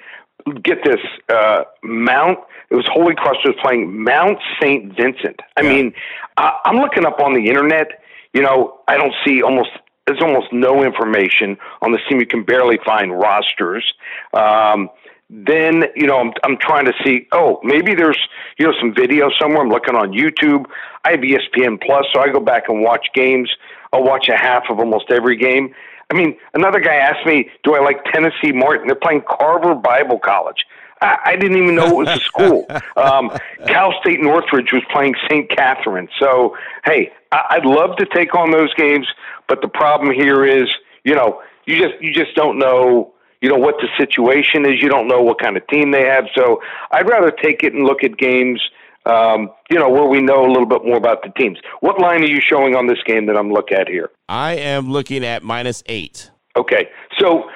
Get 0.63 0.79
this, 0.85 1.01
uh, 1.29 1.65
Mount. 1.83 2.39
It 2.71 2.77
was 2.77 2.87
Holy 2.93 3.15
Cross 3.15 3.37
was 3.45 3.55
playing 3.63 4.03
Mount 4.03 4.39
Saint 4.61 4.97
Vincent. 4.97 5.41
I 5.57 5.63
mean, 5.63 5.95
I, 6.37 6.59
I'm 6.65 6.77
looking 6.77 7.07
up 7.07 7.21
on 7.21 7.35
the 7.35 7.47
internet. 7.47 8.03
You 8.33 8.43
know, 8.43 8.81
I 8.89 8.97
don't 8.97 9.15
see 9.25 9.43
almost 9.43 9.71
there's 10.07 10.21
almost 10.21 10.53
no 10.53 10.83
information 10.83 11.57
on 11.81 11.93
this 11.93 12.01
team. 12.09 12.21
You 12.21 12.27
can 12.27 12.43
barely 12.43 12.79
find 12.85 13.19
rosters. 13.19 13.95
Um, 14.35 14.91
then 15.35 15.85
you 15.97 16.07
know 16.07 16.19
I'm, 16.19 16.33
I'm 16.45 16.57
trying 16.57 16.85
to 16.87 16.93
see 17.05 17.27
oh 17.33 17.59
maybe 17.65 17.95
there's 17.95 18.19
you 18.57 18.67
know 18.67 18.73
some 18.81 18.95
video 18.95 19.31
somewhere. 19.41 19.63
I'm 19.63 19.69
looking 19.69 19.97
on 19.97 20.13
youtube. 20.13 20.67
I 21.05 21.13
have 21.13 21.21
espn 21.21 21.83
plus 21.83 22.07
so 22.15 22.21
i 22.21 22.29
go 22.29 22.41
back 22.41 22.69
and 22.69 22.83
watch 22.83 23.09
games. 23.15 23.51
I'll 23.93 24.05
watch 24.05 24.29
a 24.29 24.37
half 24.37 24.65
of 24.71 24.79
almost 24.79 25.11
every 25.11 25.37
game. 25.37 25.75
I 26.11 26.15
mean 26.15 26.37
another 26.55 26.79
guy 26.79 26.95
asked 26.95 27.27
me 27.27 27.51
do 27.65 27.75
i 27.75 27.81
like 27.81 28.05
tennessee 28.13 28.53
martin? 28.53 28.87
They're 28.87 28.95
playing 28.95 29.23
carver 29.29 29.75
bible 29.75 30.21
college. 30.21 30.65
I, 31.01 31.19
I 31.25 31.37
didn't 31.37 31.61
even 31.61 31.75
know 31.75 32.01
it 32.01 32.07
was 32.07 32.09
a 32.09 32.21
school. 32.21 32.67
Um, 32.97 33.33
cal 33.67 33.93
state 34.01 34.21
northridge 34.21 34.73
was 34.73 34.83
playing 34.93 35.17
st 35.29 35.51
catherine. 35.51 36.09
So 36.21 36.57
hey 36.85 37.13
I, 37.33 37.57
i'd 37.57 37.67
love 37.67 37.97
to 37.97 38.07
take 38.07 38.37
on 38.37 38.53
those 38.53 38.73
games 38.75 39.09
but 39.49 39.63
the 39.63 39.69
problem 39.69 40.15
here 40.15 40.45
is 40.45 40.69
you 41.03 41.17
know 41.17 41.43
you 41.67 41.77
just 41.77 42.01
you 42.01 42.13
just 42.13 42.37
don't 42.37 42.57
know 42.57 43.14
you 43.45 43.51
know 43.51 43.59
what 43.59 43.75
the 43.77 43.89
situation 43.99 44.65
is. 44.65 44.81
You 44.81 44.89
don't 44.89 45.07
know 45.07 45.21
what 45.21 45.39
kind 45.39 45.59
of 45.59 45.67
team 45.67 45.91
they 45.91 46.07
have. 46.07 46.25
So 46.35 46.63
I'd 46.91 47.07
rather 47.07 47.31
take 47.31 47.63
it 47.63 47.75
and 47.75 47.85
look 47.85 48.03
at 48.03 48.17
games, 48.17 48.59
um, 49.05 49.51
you 49.69 49.79
know, 49.79 49.91
where 49.91 50.07
we 50.07 50.23
know 50.23 50.47
a 50.47 50.49
little 50.49 50.65
bit 50.65 50.83
more 50.83 50.97
about 50.97 51.23
the 51.23 51.29
teams. 51.39 51.59
What 51.81 52.01
line 52.01 52.23
are 52.23 52.27
you 52.27 52.41
showing 52.41 52.75
on 52.75 52.87
this 52.87 53.01
game 53.05 53.27
that 53.27 53.37
I'm 53.37 53.53
looking 53.53 53.77
at 53.77 53.87
here? 53.87 54.11
I 54.31 54.53
am 54.53 54.91
looking 54.91 55.27
at 55.27 55.43
minus 55.43 55.83
eight. 55.85 56.31
Okay, 56.57 56.89
so 57.19 57.51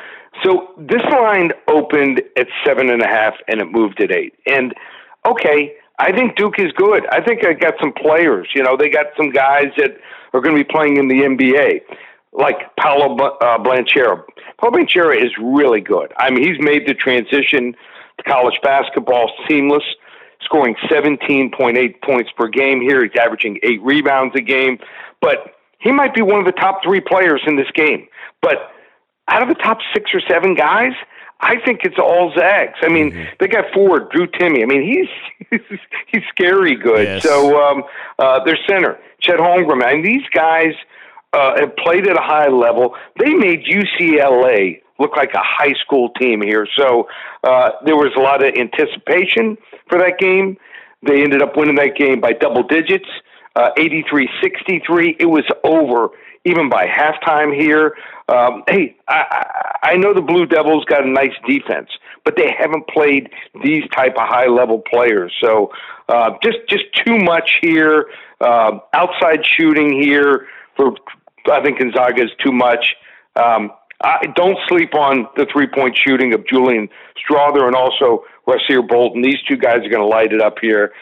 so 0.44 0.74
this 0.76 1.00
line 1.10 1.52
opened 1.68 2.20
at 2.36 2.48
seven 2.66 2.90
and 2.90 3.00
a 3.00 3.08
half 3.08 3.32
and 3.48 3.62
it 3.62 3.72
moved 3.72 4.02
at 4.02 4.12
eight. 4.12 4.34
And 4.44 4.74
okay, 5.26 5.72
I 5.98 6.12
think 6.12 6.36
Duke 6.36 6.58
is 6.58 6.70
good. 6.76 7.06
I 7.10 7.22
think 7.22 7.46
I 7.46 7.54
got 7.54 7.76
some 7.80 7.94
players. 7.94 8.48
You 8.54 8.62
know, 8.62 8.76
they 8.76 8.90
got 8.90 9.06
some 9.16 9.30
guys 9.30 9.68
that 9.78 9.96
are 10.34 10.42
going 10.42 10.54
to 10.54 10.62
be 10.62 10.68
playing 10.70 10.98
in 10.98 11.08
the 11.08 11.22
NBA 11.22 11.80
like 12.38 12.74
Paolo 12.76 13.16
uh, 13.16 13.58
Banchero. 13.58 14.22
Paolo 14.58 14.78
Banchero 14.78 15.14
is 15.14 15.32
really 15.38 15.80
good. 15.80 16.12
I 16.16 16.30
mean, 16.30 16.44
he's 16.44 16.64
made 16.64 16.86
the 16.86 16.94
transition 16.94 17.74
to 18.16 18.22
college 18.24 18.54
basketball 18.62 19.30
seamless, 19.48 19.82
scoring 20.42 20.76
17.8 20.88 22.00
points 22.02 22.30
per 22.36 22.48
game 22.48 22.80
here. 22.80 23.04
He's 23.04 23.16
averaging 23.20 23.58
eight 23.62 23.82
rebounds 23.82 24.34
a 24.36 24.40
game, 24.40 24.78
but 25.20 25.56
he 25.80 25.92
might 25.92 26.14
be 26.14 26.22
one 26.22 26.38
of 26.38 26.46
the 26.46 26.52
top 26.52 26.82
three 26.82 27.00
players 27.00 27.42
in 27.46 27.56
this 27.56 27.70
game. 27.74 28.06
But 28.40 28.70
out 29.26 29.42
of 29.42 29.48
the 29.48 29.60
top 29.60 29.78
six 29.92 30.10
or 30.14 30.20
seven 30.20 30.54
guys, 30.54 30.92
I 31.40 31.60
think 31.64 31.80
it's 31.84 31.98
all 31.98 32.32
Zags. 32.36 32.78
I 32.82 32.88
mean, 32.88 33.12
mm-hmm. 33.12 33.30
they 33.38 33.46
got 33.46 33.72
forward 33.72 34.10
Drew 34.10 34.26
Timme. 34.26 34.62
I 34.62 34.66
mean, 34.66 34.82
he's 34.82 35.60
he's 36.06 36.22
scary 36.28 36.76
good. 36.76 37.04
Yes. 37.04 37.22
So 37.22 37.60
um, 37.62 37.84
uh, 38.18 38.42
their 38.44 38.58
center, 38.68 38.98
Chet 39.20 39.38
Holmgren. 39.38 39.84
I 39.84 39.94
mean, 39.94 40.04
these 40.04 40.28
guys– 40.32 40.74
uh, 41.32 41.60
have 41.60 41.76
played 41.76 42.06
at 42.06 42.16
a 42.16 42.22
high 42.22 42.48
level. 42.48 42.94
They 43.18 43.34
made 43.34 43.64
UCLA 43.64 44.80
look 44.98 45.16
like 45.16 45.32
a 45.34 45.42
high 45.42 45.74
school 45.84 46.10
team 46.20 46.42
here. 46.42 46.66
So 46.76 47.08
uh, 47.44 47.70
there 47.84 47.96
was 47.96 48.12
a 48.16 48.20
lot 48.20 48.42
of 48.42 48.54
anticipation 48.54 49.56
for 49.88 49.98
that 49.98 50.18
game. 50.18 50.56
They 51.06 51.22
ended 51.22 51.42
up 51.42 51.56
winning 51.56 51.76
that 51.76 51.94
game 51.96 52.20
by 52.20 52.32
double 52.32 52.64
digits, 52.64 53.08
uh, 53.54 53.70
83-63. 53.78 55.16
It 55.20 55.26
was 55.26 55.44
over 55.62 56.10
even 56.44 56.68
by 56.68 56.86
halftime 56.86 57.54
here. 57.54 57.96
Um, 58.28 58.62
hey, 58.68 58.96
I, 59.06 59.78
I 59.82 59.96
know 59.96 60.12
the 60.12 60.22
Blue 60.22 60.46
Devils 60.46 60.84
got 60.86 61.04
a 61.04 61.08
nice 61.08 61.34
defense, 61.46 61.88
but 62.24 62.36
they 62.36 62.54
haven't 62.58 62.88
played 62.88 63.30
these 63.62 63.84
type 63.94 64.14
of 64.16 64.28
high 64.28 64.46
level 64.46 64.80
players. 64.80 65.32
So 65.42 65.72
uh, 66.08 66.32
just 66.42 66.58
just 66.68 66.84
too 67.06 67.18
much 67.18 67.58
here. 67.62 68.06
Uh, 68.40 68.78
outside 68.92 69.44
shooting 69.44 70.00
here 70.00 70.46
for 70.78 70.94
I 71.50 71.62
think 71.62 71.78
Gonzaga 71.78 72.22
is 72.22 72.30
too 72.42 72.52
much. 72.52 72.94
Um, 73.36 73.70
I 74.02 74.26
don't 74.36 74.58
sleep 74.68 74.94
on 74.94 75.26
the 75.36 75.46
three 75.52 75.66
point 75.66 75.98
shooting 76.06 76.32
of 76.32 76.46
Julian 76.46 76.88
Strawther 77.18 77.66
and 77.66 77.74
also 77.74 78.24
Rasir 78.46 78.86
Bolton. 78.86 79.22
These 79.22 79.42
two 79.48 79.56
guys 79.56 79.78
are 79.78 79.90
going 79.90 80.02
to 80.02 80.06
light 80.06 80.32
it 80.32 80.40
up 80.40 80.58
here. 80.60 80.92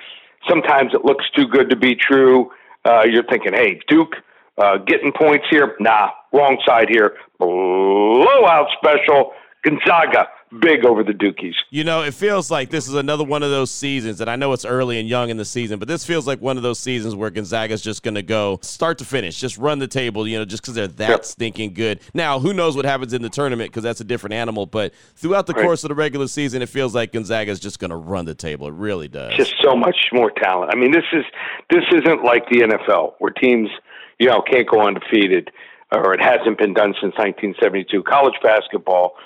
Sometimes 0.49 0.93
it 0.95 1.05
looks 1.05 1.25
too 1.37 1.47
good 1.47 1.69
to 1.71 1.77
be 1.77 1.95
true. 1.95 2.51
Uh, 2.85 3.03
you're 3.05 3.25
thinking, 3.25 3.53
hey, 3.53 3.81
Duke 3.89 4.15
uh, 4.59 4.79
getting 4.79 5.13
points 5.13 5.45
here. 5.51 5.77
Nah, 5.81 6.11
wrong 6.33 6.57
side 6.67 6.89
here. 6.89 7.17
Blowout 7.39 8.69
special. 8.79 9.33
Gonzaga 9.65 10.29
big 10.61 10.85
over 10.85 11.03
the 11.03 11.13
Dukies. 11.13 11.55
You 11.71 11.85
know, 11.85 12.03
it 12.03 12.15
feels 12.15 12.51
like 12.51 12.71
this 12.71 12.89
is 12.89 12.95
another 12.95 13.25
one 13.25 13.43
of 13.43 13.51
those 13.51 13.71
seasons, 13.71 14.21
and 14.21 14.31
I 14.31 14.37
know 14.37 14.53
it's 14.53 14.65
early 14.65 14.99
and 14.99 15.09
young 15.09 15.31
in 15.31 15.37
the 15.37 15.45
season, 15.45 15.79
but 15.79 15.89
this 15.89 16.05
feels 16.05 16.27
like 16.27 16.41
one 16.41 16.57
of 16.57 16.63
those 16.63 16.79
seasons 16.79 17.15
where 17.15 17.31
Gonzaga's 17.31 17.83
just 17.83 18.03
going 18.03 18.15
to 18.15 18.23
go 18.23 18.59
start 18.63 18.99
to 18.99 19.05
finish, 19.05 19.41
just 19.41 19.59
run 19.59 19.79
the 19.79 19.89
table, 19.89 20.27
you 20.27 20.39
know, 20.39 20.45
just 20.45 20.63
because 20.63 20.75
they're 20.75 20.87
that 20.87 21.09
yep. 21.09 21.25
stinking 21.25 21.75
good. 21.75 22.01
Now, 22.15 22.39
who 22.39 22.53
knows 22.53 22.77
what 22.77 22.85
happens 22.85 23.13
in 23.13 23.23
the 23.23 23.29
tournament 23.29 23.71
because 23.71 23.83
that's 23.83 24.01
a 24.01 24.05
different 24.05 24.35
animal, 24.35 24.67
but 24.67 24.93
throughout 25.15 25.47
the 25.47 25.55
right. 25.55 25.65
course 25.65 25.85
of 25.85 25.89
the 25.89 25.95
regular 25.95 26.29
season, 26.29 26.63
it 26.63 26.69
feels 26.69 26.95
like 26.95 27.13
Gonzaga's 27.13 27.61
just 27.61 27.79
going 27.79 27.91
to 27.91 27.97
run 27.97 28.25
the 28.25 28.35
table. 28.35 28.69
It 28.69 28.75
really 28.75 29.09
does. 29.09 29.35
Just 29.37 29.55
so 29.63 29.75
much 29.75 29.97
more 30.13 30.31
talent. 30.31 30.73
I 30.73 30.77
mean, 30.77 30.93
this 30.93 31.05
is 31.13 31.25
this 31.71 31.85
isn't 31.93 32.23
like 32.23 32.49
the 32.49 32.61
NFL 32.61 33.15
where 33.19 33.33
teams, 33.33 33.69
you 34.19 34.29
know, 34.29 34.43
can't 34.43 34.69
go 34.69 34.81
undefeated 34.81 35.51
or 35.93 36.15
it 36.15 36.21
hasn't 36.21 36.59
been 36.59 36.75
done 36.75 36.95
since 37.01 37.15
1972. 37.17 38.03
College 38.03 38.35
basketball 38.43 39.17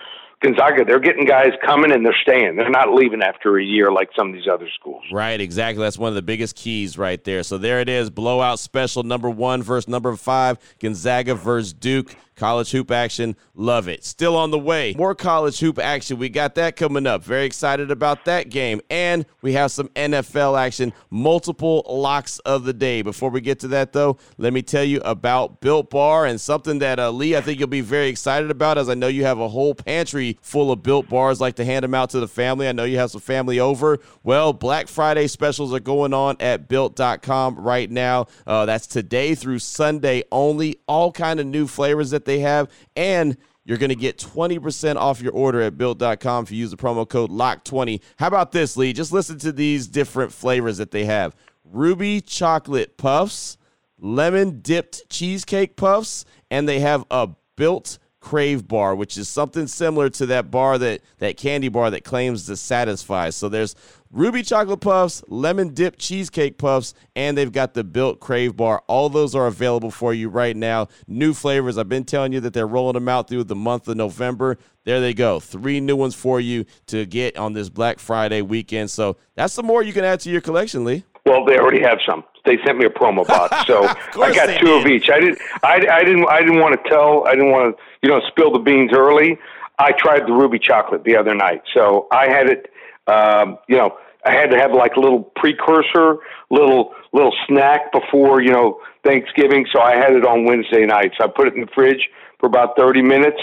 Gonzaga, 0.43 0.85
they're 0.87 1.01
getting 1.01 1.27
guys 1.27 1.51
coming 1.63 1.93
and 1.93 2.05
they're 2.05 2.17
staying. 2.23 2.57
They're 2.57 2.71
not 2.71 2.95
leaving 2.95 3.23
after 3.23 3.59
a 3.59 3.65
year 3.65 3.93
like 3.93 4.09
some 4.19 4.29
of 4.29 4.35
these 4.35 4.49
other 4.51 4.69
schools. 4.79 5.03
Right, 5.13 5.39
exactly. 5.39 5.83
That's 5.83 5.99
one 5.99 6.09
of 6.09 6.15
the 6.15 6.23
biggest 6.23 6.57
keys 6.57 6.97
right 6.97 7.23
there. 7.25 7.43
So 7.43 7.59
there 7.59 7.81
it 7.81 7.91
is, 7.91 8.09
blowout 8.09 8.59
special 8.59 9.03
number 9.03 9.29
one 9.29 9.63
versus 9.63 9.87
number 9.87 10.17
five, 10.17 10.57
Gonzaga 10.79 11.35
versus 11.35 11.75
Duke. 11.75 12.17
College 12.41 12.71
hoop 12.71 12.91
action, 12.91 13.37
love 13.55 13.87
it. 13.87 14.03
Still 14.03 14.35
on 14.35 14.51
the 14.51 14.59
way. 14.59 14.95
More 14.97 15.15
college 15.15 15.61
hoop 15.61 15.79
action. 15.79 16.17
We 16.17 16.31
got 16.31 16.55
that 16.55 16.75
coming 16.75 17.07
up. 17.07 17.23
Very 17.23 17.45
excited 17.45 17.91
about 17.91 18.25
that 18.25 18.49
game. 18.49 18.81
And 18.89 19.27
we 19.43 19.53
have 19.53 19.71
some 19.71 19.89
NFL 19.89 20.59
action, 20.59 20.95
multiple 21.11 21.85
locks 21.87 22.39
of 22.39 22.65
the 22.65 22.73
day. 22.73 23.03
Before 23.03 23.29
we 23.29 23.43
get 23.43 23.61
to 23.61 23.69
that, 23.69 23.93
though, 23.93 24.17
let 24.39 24.55
me 24.55 24.63
tell 24.63 24.83
you 24.83 25.03
about 25.03 25.61
Built 25.61 25.91
Bar 25.91 26.25
and 26.25 26.41
something 26.41 26.79
that, 26.79 26.99
uh, 26.99 27.11
Lee, 27.11 27.37
I 27.37 27.43
think 27.43 27.59
you'll 27.59 27.69
be 27.69 27.83
very 27.83 28.09
excited 28.09 28.51
about, 28.51 28.79
as 28.79 28.89
I 28.89 28.95
know 28.95 29.09
you 29.09 29.25
have 29.25 29.39
a 29.39 29.51
whole 29.51 29.75
pantry 29.75 30.39
full 30.41 30.73
of 30.73 30.83
Built 30.83 31.11
Bars, 31.11 31.43
like 31.43 31.57
to 31.57 31.65
hand 31.67 31.83
them 31.83 31.93
out 31.93 32.09
to 32.11 32.21
the 32.21 32.29
family. 32.29 32.69
I 32.69 32.73
know 32.73 32.85
you 32.85 32.97
have 32.97 33.11
some 33.11 33.21
family 33.21 33.61
over. 33.61 33.99
Well, 34.23 34.55
Black 34.55 34.89
Friday 34.89 35.27
specials 35.27 35.75
are 35.75 35.81
going 35.81 36.15
on 36.15 36.39
at 36.41 36.69
built.com 36.69 37.57
right 37.59 37.91
now. 37.91 38.29
Uh, 38.47 38.65
that's 38.65 38.87
today 38.87 39.35
through 39.35 39.59
Sunday 39.59 40.23
only. 40.33 40.77
All 40.87 41.13
kind 41.13 41.39
of 41.39 41.45
new 41.45 41.67
flavors 41.67 42.09
that 42.13 42.25
they 42.30 42.30
have. 42.39 42.71
And 42.95 43.37
you're 43.65 43.79
going 43.79 43.91
to 43.91 43.97
get 43.97 44.17
20% 44.17 44.97
off 44.97 45.21
your 45.21 45.33
order 45.33 45.61
at 45.61 45.77
built.com 45.77 46.45
if 46.45 46.51
you 46.51 46.59
use 46.59 46.71
the 46.71 46.77
promo 46.77 47.07
code 47.07 47.31
LOCK20. 47.31 48.01
How 48.17 48.29
about 48.29 48.53
this, 48.53 48.77
Lee? 48.77 48.93
Just 48.93 49.13
listen 49.13 49.39
to 49.41 49.53
these 49.53 49.87
different 49.87 50.33
flavors 50.33 50.79
that 50.79 50.93
they 50.93 51.05
have 51.05 51.37
ruby 51.65 52.21
chocolate 52.21 52.97
puffs, 52.97 53.57
lemon 53.99 54.61
dipped 54.61 55.09
cheesecake 55.11 55.77
puffs, 55.77 56.25
and 56.51 56.69
they 56.69 56.81
have 56.81 57.05
a 57.11 57.29
built 57.57 57.99
crave 58.21 58.69
bar 58.69 58.95
which 58.95 59.17
is 59.17 59.31
something 59.31 59.67
similar 59.67 60.11
to 60.11 60.27
that 60.27 60.51
bar 60.51 60.77
that 60.77 61.01
that 61.19 61.39
candy 61.39 61.71
bar 61.71 61.91
that 61.91 62.05
claims 62.05 62.45
to 62.45 62.55
satisfy 62.55 63.31
so 63.31 63.49
there's 63.49 63.75
Ruby 64.13 64.43
chocolate 64.43 64.81
puffs, 64.81 65.23
lemon 65.29 65.73
dip 65.73 65.97
cheesecake 65.97 66.59
puffs, 66.59 66.95
and 67.15 67.39
they've 67.39 67.53
got 67.53 67.75
the 67.75 67.85
built 67.85 68.19
crave 68.19 68.57
bar. 68.57 68.83
All 68.89 69.09
those 69.09 69.37
are 69.37 69.47
available 69.47 69.93
for 69.93 70.13
you 70.13 70.29
right 70.29 70.57
now. 70.57 70.89
New 71.07 71.33
flavors. 71.33 71.79
I've 71.79 71.89
been 71.89 72.03
telling 72.03 72.33
you 72.33 72.41
that 72.41 72.53
they're 72.53 72.67
rolling 72.67 72.95
them 72.95 73.09
out 73.09 73.29
through 73.29 73.45
the 73.45 73.55
month 73.55 73.87
of 73.87 73.97
November. 73.97 74.59
There 74.83 75.01
they 75.01 75.15
go. 75.15 75.39
Three 75.39 75.79
new 75.79 75.95
ones 75.95 76.17
for 76.17 76.41
you 76.41 76.65
to 76.87 77.07
get 77.07 77.37
on 77.37 77.53
this 77.53 77.69
Black 77.69 78.01
Friday 78.01 78.43
weekend. 78.43 78.91
So 78.91 79.17
that's 79.37 79.53
some 79.53 79.67
more 79.67 79.81
you 79.81 79.93
can 79.93 80.05
add 80.05 80.19
to 80.21 80.31
your 80.31 80.41
collection, 80.41 80.85
Lee. 80.85 81.05
Well, 81.25 81.45
they 81.45 81.57
already 81.57 81.81
have 81.83 82.01
some. 82.05 82.25
They 82.45 82.59
sent 82.67 82.79
me 82.79 82.87
a 82.87 82.91
promo 82.91 83.25
box, 83.25 83.65
so 83.69 83.87
I 84.21 84.35
got 84.35 84.59
two 84.59 84.67
did. 84.67 84.87
of 84.87 84.91
each. 84.91 85.09
I 85.09 85.21
didn't. 85.21 85.39
I, 85.63 85.87
I 85.89 86.03
didn't. 86.03 86.29
I 86.29 86.41
didn't 86.41 86.59
want 86.59 86.83
to 86.83 86.91
tell. 86.91 87.29
I 87.29 87.37
didn't 87.37 87.53
want 87.53 87.77
to, 87.77 87.83
you 88.03 88.09
know, 88.09 88.21
spill 88.27 88.51
the 88.51 88.59
beans 88.59 88.91
early. 88.93 89.39
I 89.79 89.93
tried 89.93 90.27
the 90.27 90.33
ruby 90.33 90.59
chocolate 90.59 91.05
the 91.05 91.15
other 91.15 91.35
night, 91.35 91.63
so 91.73 92.09
I 92.11 92.29
had 92.29 92.49
it 92.51 92.70
um, 93.07 93.59
you 93.69 93.77
know, 93.77 93.97
I 94.25 94.33
had 94.33 94.51
to 94.51 94.59
have 94.59 94.73
like 94.73 94.97
a 94.97 95.01
little 95.01 95.23
precursor, 95.37 96.19
little 96.51 96.93
little 97.13 97.35
snack 97.49 97.93
before 97.93 98.43
you 98.43 98.53
know 98.53 98.81
Thanksgiving. 99.05 99.67
So 99.73 99.81
I 99.81 99.97
had 99.97 100.13
it 100.13 100.25
on 100.27 100.45
Wednesday 100.45 100.85
night. 100.85 101.13
So 101.19 101.25
I 101.25 101.29
put 101.35 101.49
it 101.49 101.55
in 101.55 101.63
the 101.63 101.71
fridge 101.75 102.09
for 102.39 102.47
about 102.47 102.77
thirty 102.77 103.03
minutes, 103.03 103.41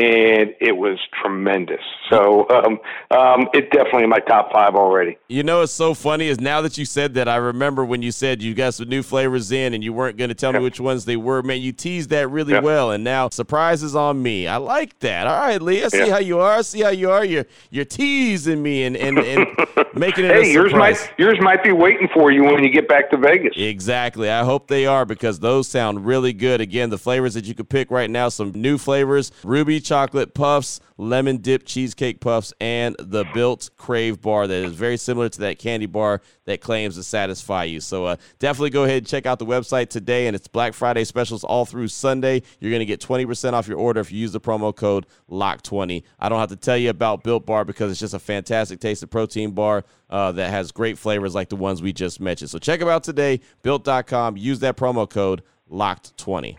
and 0.00 0.54
it 0.60 0.76
was 0.76 0.98
tremendous. 1.22 1.82
So 2.08 2.48
um, 2.48 2.80
um, 3.10 3.48
it's 3.52 3.68
definitely 3.70 4.04
in 4.04 4.08
my 4.08 4.20
top 4.20 4.50
five 4.50 4.74
already. 4.74 5.18
You 5.28 5.42
know, 5.42 5.60
it's 5.60 5.72
so 5.72 5.92
funny 5.92 6.28
is 6.28 6.40
now 6.40 6.62
that 6.62 6.78
you 6.78 6.86
said 6.86 7.14
that, 7.14 7.28
I 7.28 7.36
remember 7.36 7.84
when 7.84 8.00
you 8.00 8.10
said 8.10 8.42
you 8.42 8.54
got 8.54 8.74
some 8.74 8.88
new 8.88 9.02
flavors 9.02 9.52
in 9.52 9.74
and 9.74 9.84
you 9.84 9.92
weren't 9.92 10.16
going 10.16 10.28
to 10.28 10.34
tell 10.34 10.52
me 10.52 10.58
which 10.58 10.80
ones 10.80 11.04
they 11.04 11.16
were. 11.16 11.42
Man, 11.42 11.60
you 11.60 11.72
teased 11.72 12.10
that 12.10 12.28
really 12.28 12.58
well, 12.58 12.90
and 12.92 13.04
now 13.04 13.28
surprises 13.28 13.94
on 13.94 14.22
me. 14.22 14.48
I 14.48 14.56
like 14.56 14.98
that. 15.00 15.26
All 15.26 15.38
right, 15.38 15.60
Lee, 15.60 15.84
I 15.84 15.88
see 15.88 16.08
how 16.08 16.18
you 16.18 16.40
are. 16.40 16.58
I 16.58 16.62
see 16.62 16.80
how 16.80 16.90
you 16.90 17.10
are. 17.10 17.24
You're 17.24 17.46
you're 17.70 17.84
teasing 17.84 18.62
me 18.62 18.84
and 18.84 18.96
and, 18.96 19.18
and 19.18 19.46
making 19.94 20.24
it. 20.24 20.32
hey, 20.32 20.52
yours 20.52 20.72
might 20.72 21.12
yours 21.18 21.38
might 21.40 21.62
be 21.62 21.72
waiting 21.72 22.08
for 22.14 22.32
you 22.32 22.44
when 22.44 22.64
you 22.64 22.70
get 22.70 22.88
back 22.88 23.10
to 23.10 23.18
Vegas. 23.18 23.52
Exactly. 23.56 24.30
I 24.30 24.44
hope 24.44 24.68
they 24.68 24.86
are 24.86 25.04
because 25.04 25.40
those 25.40 25.68
sound 25.68 26.06
really 26.06 26.32
good. 26.32 26.60
Again, 26.60 26.88
the 26.90 26.98
flavors 26.98 27.34
that 27.34 27.44
you 27.44 27.54
could 27.54 27.68
pick 27.68 27.90
right 27.90 28.08
now, 28.08 28.30
some 28.30 28.52
new 28.52 28.78
flavors: 28.78 29.30
ruby 29.44 29.80
chocolate 29.90 30.34
puffs, 30.34 30.78
lemon 30.98 31.38
dip 31.38 31.66
cheesecake 31.66 32.20
puffs, 32.20 32.54
and 32.60 32.94
the 33.00 33.24
built 33.34 33.70
crave 33.76 34.20
bar 34.20 34.46
that 34.46 34.62
is 34.62 34.72
very 34.72 34.96
similar 34.96 35.28
to 35.28 35.40
that 35.40 35.58
candy 35.58 35.86
bar 35.86 36.22
that 36.44 36.60
claims 36.60 36.94
to 36.94 37.02
satisfy 37.02 37.64
you. 37.64 37.80
So 37.80 38.04
uh, 38.04 38.14
definitely 38.38 38.70
go 38.70 38.84
ahead 38.84 38.98
and 38.98 39.06
check 39.08 39.26
out 39.26 39.40
the 39.40 39.46
website 39.46 39.88
today, 39.88 40.28
and 40.28 40.36
it's 40.36 40.46
Black 40.46 40.74
Friday 40.74 41.02
specials 41.02 41.42
all 41.42 41.66
through 41.66 41.88
Sunday. 41.88 42.40
You're 42.60 42.70
going 42.70 42.78
to 42.78 42.86
get 42.86 43.00
20% 43.00 43.52
off 43.52 43.66
your 43.66 43.78
order 43.78 43.98
if 43.98 44.12
you 44.12 44.20
use 44.20 44.30
the 44.30 44.40
promo 44.40 44.72
code 44.72 45.06
LOCK20. 45.28 46.04
I 46.20 46.28
don't 46.28 46.38
have 46.38 46.50
to 46.50 46.56
tell 46.56 46.76
you 46.76 46.90
about 46.90 47.24
Built 47.24 47.44
Bar 47.44 47.64
because 47.64 47.90
it's 47.90 47.98
just 47.98 48.14
a 48.14 48.20
fantastic 48.20 48.78
taste 48.78 49.02
of 49.02 49.10
protein 49.10 49.50
bar 49.50 49.82
uh, 50.08 50.30
that 50.30 50.50
has 50.50 50.70
great 50.70 50.98
flavors 50.98 51.34
like 51.34 51.48
the 51.48 51.56
ones 51.56 51.82
we 51.82 51.92
just 51.92 52.20
mentioned. 52.20 52.50
So 52.50 52.60
check 52.60 52.78
them 52.78 52.88
out 52.88 53.02
today, 53.02 53.40
built.com. 53.62 54.36
Use 54.36 54.60
that 54.60 54.76
promo 54.76 55.10
code 55.10 55.42
LOCKED20. 55.68 56.58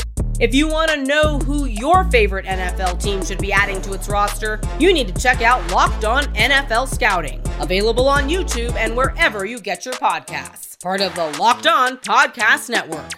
If 0.41 0.55
you 0.55 0.67
want 0.67 0.89
to 0.89 0.97
know 0.97 1.37
who 1.37 1.65
your 1.65 2.03
favorite 2.05 2.47
NFL 2.47 2.99
team 2.99 3.23
should 3.23 3.37
be 3.37 3.53
adding 3.53 3.79
to 3.83 3.93
its 3.93 4.09
roster, 4.09 4.59
you 4.79 4.91
need 4.91 5.07
to 5.13 5.21
check 5.21 5.43
out 5.43 5.71
Locked 5.71 6.03
On 6.03 6.23
NFL 6.33 6.87
Scouting, 6.87 7.43
available 7.59 8.09
on 8.09 8.27
YouTube 8.27 8.73
and 8.73 8.97
wherever 8.97 9.45
you 9.45 9.59
get 9.59 9.85
your 9.85 9.93
podcasts. 9.93 10.81
Part 10.81 10.99
of 10.99 11.13
the 11.13 11.27
Locked 11.37 11.67
On 11.67 11.97
Podcast 11.97 12.71
Network. 12.71 13.11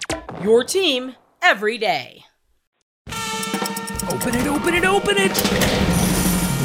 Your 0.44 0.66
team 0.66 1.16
every 1.42 1.78
day. 1.78 2.26
Open 3.08 4.36
it, 4.36 4.46
open 4.46 4.74
it, 4.74 4.84
open 4.84 5.16
it. 5.18 5.32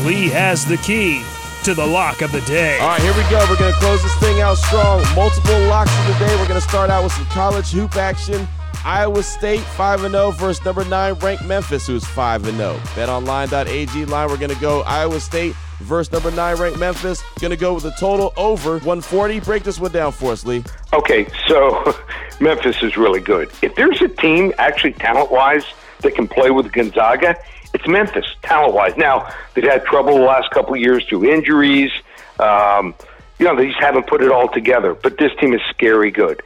Lee 0.04 0.28
has 0.28 0.66
the 0.66 0.78
key 0.78 1.22
to 1.62 1.72
the 1.72 1.86
lock 1.86 2.20
of 2.20 2.32
the 2.32 2.40
day. 2.40 2.80
All 2.80 2.88
right, 2.88 3.00
here 3.00 3.14
we 3.14 3.22
go. 3.30 3.46
We're 3.48 3.58
going 3.58 3.72
to 3.72 3.78
close 3.78 4.02
this 4.02 4.16
thing 4.16 4.40
out 4.40 4.58
strong. 4.58 5.04
Multiple 5.14 5.60
locks 5.68 5.96
of 6.00 6.06
the 6.08 6.26
day. 6.26 6.34
We're 6.34 6.48
going 6.48 6.60
to 6.60 6.68
start 6.68 6.90
out 6.90 7.04
with 7.04 7.12
some 7.12 7.26
college 7.26 7.70
hoop 7.70 7.94
action. 7.94 8.48
Iowa 8.84 9.22
State 9.22 9.60
5 9.60 10.00
0 10.00 10.30
versus 10.32 10.64
number 10.64 10.84
9 10.84 11.14
ranked 11.14 11.44
Memphis, 11.44 11.86
who's 11.86 12.04
5 12.04 12.44
0. 12.44 12.74
BetOnline.ag 12.94 14.04
line, 14.06 14.28
we're 14.28 14.36
going 14.36 14.54
to 14.54 14.60
go 14.60 14.82
Iowa 14.82 15.20
State 15.20 15.54
versus 15.80 16.12
number 16.12 16.30
9 16.30 16.56
ranked 16.56 16.78
Memphis. 16.78 17.22
Going 17.40 17.50
to 17.50 17.56
go 17.56 17.74
with 17.74 17.84
a 17.84 17.94
total 17.98 18.32
over 18.36 18.72
140. 18.72 19.40
Break 19.40 19.62
this 19.62 19.78
one 19.78 19.92
down 19.92 20.12
for 20.12 20.32
us, 20.32 20.44
Lee. 20.44 20.64
Okay, 20.92 21.26
so 21.46 21.94
Memphis 22.40 22.82
is 22.82 22.96
really 22.96 23.20
good. 23.20 23.50
If 23.62 23.74
there's 23.74 24.00
a 24.00 24.08
team, 24.08 24.52
actually 24.58 24.92
talent 24.92 25.30
wise, 25.30 25.64
that 26.00 26.14
can 26.14 26.28
play 26.28 26.50
with 26.50 26.72
Gonzaga, 26.72 27.36
it's 27.74 27.86
Memphis, 27.86 28.24
talent 28.42 28.74
wise. 28.74 28.96
Now, 28.96 29.32
they've 29.54 29.64
had 29.64 29.84
trouble 29.84 30.16
the 30.16 30.24
last 30.24 30.50
couple 30.50 30.74
of 30.74 30.80
years 30.80 31.04
through 31.06 31.30
injuries. 31.30 31.90
Um, 32.38 32.94
you 33.38 33.46
know, 33.46 33.56
they 33.56 33.66
just 33.66 33.80
haven't 33.80 34.06
put 34.06 34.22
it 34.22 34.32
all 34.32 34.48
together, 34.48 34.94
but 34.94 35.18
this 35.18 35.32
team 35.40 35.52
is 35.52 35.60
scary 35.70 36.10
good. 36.10 36.42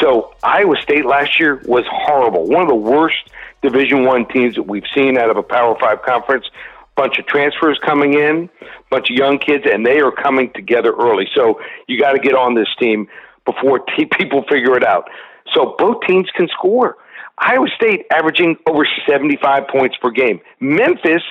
So 0.00 0.34
Iowa 0.42 0.76
State 0.82 1.06
last 1.06 1.38
year 1.40 1.62
was 1.64 1.84
horrible. 1.90 2.46
One 2.46 2.62
of 2.62 2.68
the 2.68 2.74
worst 2.74 3.16
Division 3.62 4.04
One 4.04 4.26
teams 4.26 4.54
that 4.56 4.64
we've 4.64 4.86
seen 4.94 5.18
out 5.18 5.30
of 5.30 5.36
a 5.36 5.42
Power 5.42 5.76
Five 5.80 6.02
conference. 6.02 6.46
Bunch 6.96 7.18
of 7.18 7.26
transfers 7.26 7.78
coming 7.84 8.14
in, 8.14 8.48
bunch 8.90 9.10
of 9.10 9.16
young 9.16 9.38
kids, 9.38 9.64
and 9.70 9.84
they 9.84 10.00
are 10.00 10.10
coming 10.10 10.50
together 10.54 10.94
early. 10.98 11.28
So 11.34 11.60
you 11.88 12.00
got 12.00 12.12
to 12.12 12.18
get 12.18 12.34
on 12.34 12.54
this 12.54 12.68
team 12.80 13.06
before 13.44 13.80
t- 13.96 14.06
people 14.06 14.44
figure 14.48 14.76
it 14.76 14.84
out. 14.84 15.08
So 15.52 15.74
both 15.78 16.02
teams 16.06 16.28
can 16.34 16.48
score. 16.48 16.96
Iowa 17.38 17.68
State 17.76 18.06
averaging 18.10 18.56
over 18.66 18.86
75 19.06 19.68
points 19.68 19.96
per 20.00 20.10
game. 20.10 20.40
Memphis 20.58 21.22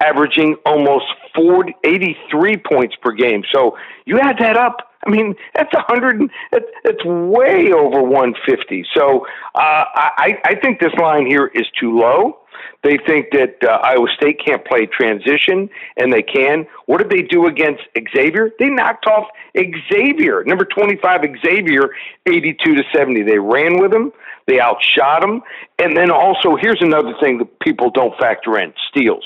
averaging 0.00 0.56
almost 0.66 1.06
40, 1.34 1.74
83 1.84 2.56
points 2.56 2.96
per 3.02 3.12
game. 3.12 3.42
So 3.52 3.76
you 4.06 4.18
add 4.18 4.36
that 4.38 4.56
up, 4.56 4.90
I 5.06 5.10
mean, 5.10 5.34
that's 5.54 5.72
a 5.72 5.80
hundred. 5.80 6.20
It's 6.52 6.66
it's 6.84 7.04
way 7.04 7.72
over 7.72 8.02
150. 8.02 8.84
So 8.94 9.26
uh, 9.54 9.84
I, 9.94 10.38
I 10.44 10.54
think 10.56 10.80
this 10.80 10.92
line 11.00 11.26
here 11.26 11.50
is 11.54 11.66
too 11.78 11.98
low. 11.98 12.38
They 12.82 12.98
think 13.06 13.30
that 13.32 13.56
uh, 13.62 13.78
Iowa 13.82 14.08
State 14.16 14.40
can't 14.44 14.64
play 14.66 14.86
transition, 14.86 15.68
and 15.96 16.12
they 16.12 16.22
can. 16.22 16.66
What 16.86 16.98
did 16.98 17.10
they 17.10 17.22
do 17.22 17.46
against 17.46 17.82
Xavier? 18.14 18.50
They 18.58 18.68
knocked 18.68 19.06
off 19.06 19.28
Xavier, 19.56 20.44
number 20.44 20.64
25 20.64 21.20
Xavier, 21.44 21.90
82 22.26 22.74
to 22.74 22.82
70. 22.94 23.22
They 23.22 23.38
ran 23.38 23.80
with 23.80 23.92
him. 23.92 24.12
They 24.46 24.60
outshot 24.60 25.22
him. 25.22 25.42
And 25.78 25.96
then 25.96 26.10
also, 26.10 26.56
here's 26.56 26.80
another 26.80 27.14
thing 27.20 27.38
that 27.38 27.60
people 27.60 27.90
don't 27.90 28.16
factor 28.18 28.58
in: 28.58 28.74
steals. 28.88 29.24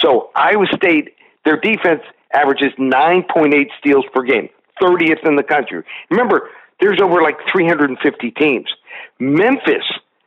So 0.00 0.30
Iowa 0.34 0.66
State, 0.74 1.14
their 1.44 1.58
defense 1.58 2.02
averages 2.32 2.72
9.8 2.78 3.66
steals 3.78 4.04
per 4.12 4.22
game. 4.22 4.48
30th 4.80 5.26
in 5.26 5.36
the 5.36 5.42
country. 5.42 5.82
Remember, 6.10 6.50
there's 6.80 7.00
over 7.00 7.22
like 7.22 7.36
350 7.50 8.30
teams. 8.32 8.68
Memphis, 9.18 9.84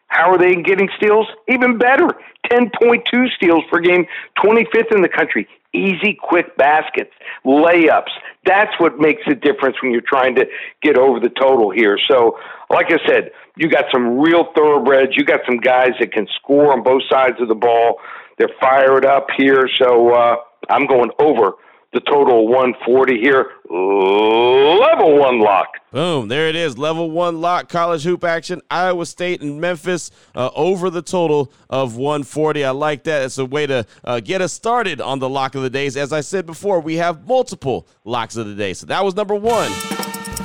how 0.08 0.30
are 0.32 0.38
they 0.38 0.56
getting 0.56 0.90
steals? 0.98 1.28
Even 1.48 1.78
better, 1.78 2.08
10.2 2.52 3.04
steals 3.36 3.64
per 3.72 3.80
game, 3.80 4.06
25th 4.44 4.94
in 4.94 5.02
the 5.02 5.10
country. 5.10 5.48
Easy, 5.74 6.18
quick 6.22 6.58
baskets, 6.58 7.12
layups. 7.46 8.12
That's 8.46 8.78
what 8.78 9.00
makes 9.00 9.22
a 9.28 9.36
difference 9.36 9.78
when 9.82 9.94
you're 9.94 10.02
trying 10.02 10.36
to 10.36 10.46
get 10.82 10.98
over 10.98 11.22
the 11.22 11.30
total 11.30 11.70
here. 11.70 11.98
So, 12.10 12.38
like 12.70 12.88
I 12.88 12.98
said, 13.08 13.32
you 13.56 13.70
got 13.70 13.86
some 13.94 14.20
real 14.20 14.52
thoroughbreds. 14.54 15.16
You 15.16 15.24
got 15.24 15.42
some 15.46 15.58
guys 15.58 15.92
that 16.02 16.12
can 16.12 16.28
score 16.36 16.74
on 16.74 16.84
both 16.84 17.04
sides 17.10 17.38
of 17.40 17.48
the 17.48 17.56
ball. 17.56 18.00
They're 18.38 18.56
fired 18.60 19.06
up 19.06 19.28
here. 19.38 19.68
So, 19.80 20.14
uh, 20.14 20.36
I'm 20.70 20.88
going 20.88 21.12
over 21.20 21.54
the 21.94 22.00
total 22.02 22.48
140 22.48 23.20
here. 23.20 23.52
Level 23.70 25.18
one 25.20 25.40
lock. 25.40 25.68
Boom. 25.92 26.30
There 26.30 26.48
it 26.48 26.56
is. 26.56 26.78
Level 26.78 27.12
one 27.12 27.42
lock. 27.42 27.68
College 27.68 28.04
hoop 28.04 28.24
action. 28.24 28.62
Iowa 28.72 29.06
State 29.06 29.42
and 29.42 29.60
Memphis 29.60 30.10
uh, 30.34 30.50
over 30.56 30.90
the 30.90 31.02
total 31.02 31.52
of 31.70 31.98
140. 31.98 32.64
I 32.64 32.70
like 32.72 33.04
that. 33.04 33.24
It's 33.24 33.38
a 33.38 33.46
way 33.46 33.68
to 33.68 33.86
uh, 34.04 34.22
get 34.22 34.42
us 34.42 34.54
started 34.54 35.02
on 35.02 35.20
the 35.20 35.28
lock 35.28 35.56
of 35.56 35.64
the 35.64 35.70
days. 35.70 35.98
As 35.98 36.14
I 36.14 36.22
said 36.22 36.46
before, 36.46 36.80
we 36.80 36.96
have 36.96 37.28
multiple 37.28 37.88
locks 38.06 38.38
of 38.38 38.48
the 38.48 38.56
day. 38.56 38.74
So 38.74 38.86
that 38.86 39.04
was 39.04 39.16
number 39.16 39.36
one. 39.36 39.72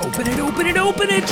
Open 0.03 0.27
it, 0.27 0.40
open 0.40 0.66
it, 0.66 0.77
open 0.77 1.09
it. 1.11 1.25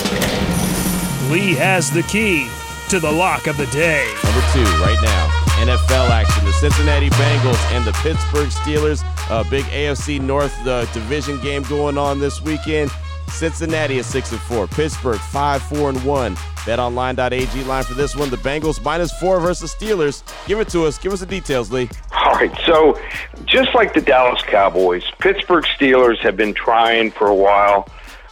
Lee 1.30 1.54
has 1.54 1.90
the 1.90 2.02
key 2.04 2.48
to 2.88 3.00
the 3.00 3.10
lock 3.10 3.48
of 3.48 3.56
the 3.56 3.66
day. 3.66 4.06
Number 4.22 4.42
two, 4.52 4.64
right 4.80 4.98
now. 5.02 5.33
NFL 5.56 6.10
action. 6.10 6.44
The 6.44 6.52
Cincinnati 6.52 7.10
Bengals 7.10 7.72
and 7.72 7.84
the 7.84 7.92
Pittsburgh 8.02 8.48
Steelers. 8.48 9.02
A 9.30 9.48
big 9.48 9.64
AFC 9.66 10.20
North 10.20 10.54
uh, 10.66 10.84
division 10.92 11.40
game 11.40 11.62
going 11.64 11.96
on 11.96 12.20
this 12.20 12.42
weekend. 12.42 12.90
Cincinnati 13.28 13.98
is 13.98 14.06
six 14.06 14.30
and 14.32 14.40
four. 14.42 14.66
Pittsburgh 14.66 15.18
five, 15.18 15.62
four 15.62 15.88
and 15.88 16.04
one. 16.04 16.36
BetOnline.ag 16.64 17.64
line 17.64 17.84
for 17.84 17.94
this 17.94 18.16
one. 18.16 18.30
The 18.30 18.36
Bengals 18.36 18.82
minus 18.82 19.12
four 19.18 19.38
versus 19.40 19.74
Steelers. 19.74 20.22
Give 20.46 20.60
it 20.60 20.68
to 20.70 20.86
us. 20.86 20.98
Give 20.98 21.12
us 21.12 21.20
the 21.20 21.26
details, 21.26 21.70
Lee. 21.70 21.90
All 22.12 22.32
right. 22.34 22.52
So, 22.64 22.98
just 23.44 23.74
like 23.74 23.92
the 23.92 24.00
Dallas 24.00 24.40
Cowboys, 24.42 25.04
Pittsburgh 25.18 25.64
Steelers 25.64 26.18
have 26.20 26.36
been 26.36 26.54
trying 26.54 27.10
for 27.10 27.26
a 27.26 27.34
while 27.34 27.88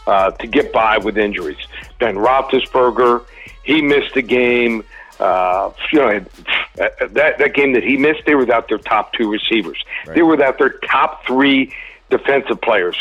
uh, 0.07 0.31
to 0.31 0.47
get 0.47 0.73
by 0.73 0.97
with 0.97 1.17
injuries. 1.17 1.67
Ben 1.99 2.15
Roethlisberger, 2.15 3.25
he 3.63 3.81
missed 3.81 4.15
a 4.15 4.21
game. 4.21 4.83
Uh, 5.19 5.71
you 5.91 5.99
know, 5.99 6.25
that 6.75 7.37
that 7.37 7.53
game 7.53 7.73
that 7.73 7.83
he 7.83 7.97
missed, 7.97 8.21
they 8.25 8.33
were 8.33 8.41
without 8.41 8.67
their 8.67 8.77
top 8.79 9.13
two 9.13 9.29
receivers. 9.31 9.77
Right. 10.07 10.15
They 10.15 10.21
were 10.21 10.31
without 10.31 10.57
their 10.57 10.79
top 10.79 11.25
three 11.25 11.73
defensive 12.09 12.61
players. 12.61 12.97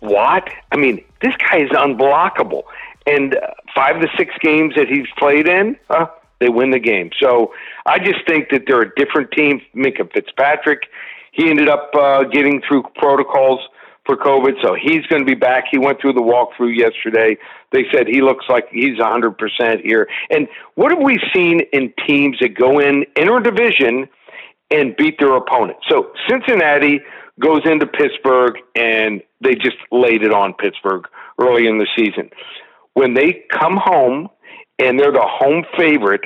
What? 0.00 0.48
I 0.72 0.76
mean, 0.76 1.04
this 1.22 1.34
guy 1.36 1.58
is 1.58 1.70
unblockable. 1.70 2.64
And 3.06 3.36
uh, 3.36 3.50
five 3.74 4.00
to 4.00 4.08
six 4.16 4.34
games 4.40 4.74
that 4.74 4.88
he's 4.88 5.06
played 5.16 5.46
in, 5.48 5.76
uh, 5.90 6.06
they 6.40 6.48
win 6.48 6.72
the 6.72 6.80
game. 6.80 7.10
So 7.20 7.54
I 7.86 7.98
just 7.98 8.26
think 8.26 8.50
that 8.50 8.64
they're 8.66 8.82
a 8.82 8.94
different 8.96 9.30
team. 9.30 9.62
Minkah 9.74 10.12
Fitzpatrick, 10.12 10.88
he 11.32 11.48
ended 11.48 11.68
up 11.68 11.94
uh, 11.94 12.24
getting 12.24 12.62
through 12.66 12.82
protocols 12.96 13.60
for 14.06 14.16
COVID, 14.16 14.62
so 14.62 14.74
he's 14.80 15.04
going 15.06 15.22
to 15.22 15.26
be 15.26 15.34
back. 15.34 15.64
He 15.70 15.78
went 15.78 16.00
through 16.00 16.14
the 16.14 16.20
walkthrough 16.20 16.76
yesterday. 16.76 17.36
They 17.72 17.84
said 17.92 18.06
he 18.06 18.22
looks 18.22 18.46
like 18.48 18.68
he's 18.70 18.96
100% 18.98 19.80
here. 19.82 20.08
And 20.30 20.48
what 20.76 20.92
have 20.92 21.02
we 21.02 21.18
seen 21.34 21.60
in 21.72 21.92
teams 22.06 22.38
that 22.40 22.54
go 22.54 22.78
in 22.78 23.04
interdivision 23.16 24.08
and 24.70 24.96
beat 24.96 25.18
their 25.18 25.36
opponent? 25.36 25.78
So 25.90 26.12
Cincinnati 26.28 27.00
goes 27.40 27.62
into 27.64 27.86
Pittsburgh 27.86 28.54
and 28.74 29.20
they 29.40 29.54
just 29.54 29.76
laid 29.90 30.22
it 30.22 30.32
on 30.32 30.54
Pittsburgh 30.54 31.06
early 31.40 31.66
in 31.66 31.78
the 31.78 31.86
season. 31.96 32.30
When 32.94 33.14
they 33.14 33.44
come 33.50 33.76
home 33.76 34.28
and 34.78 34.98
they're 34.98 35.12
the 35.12 35.26
home 35.26 35.64
favorite, 35.76 36.22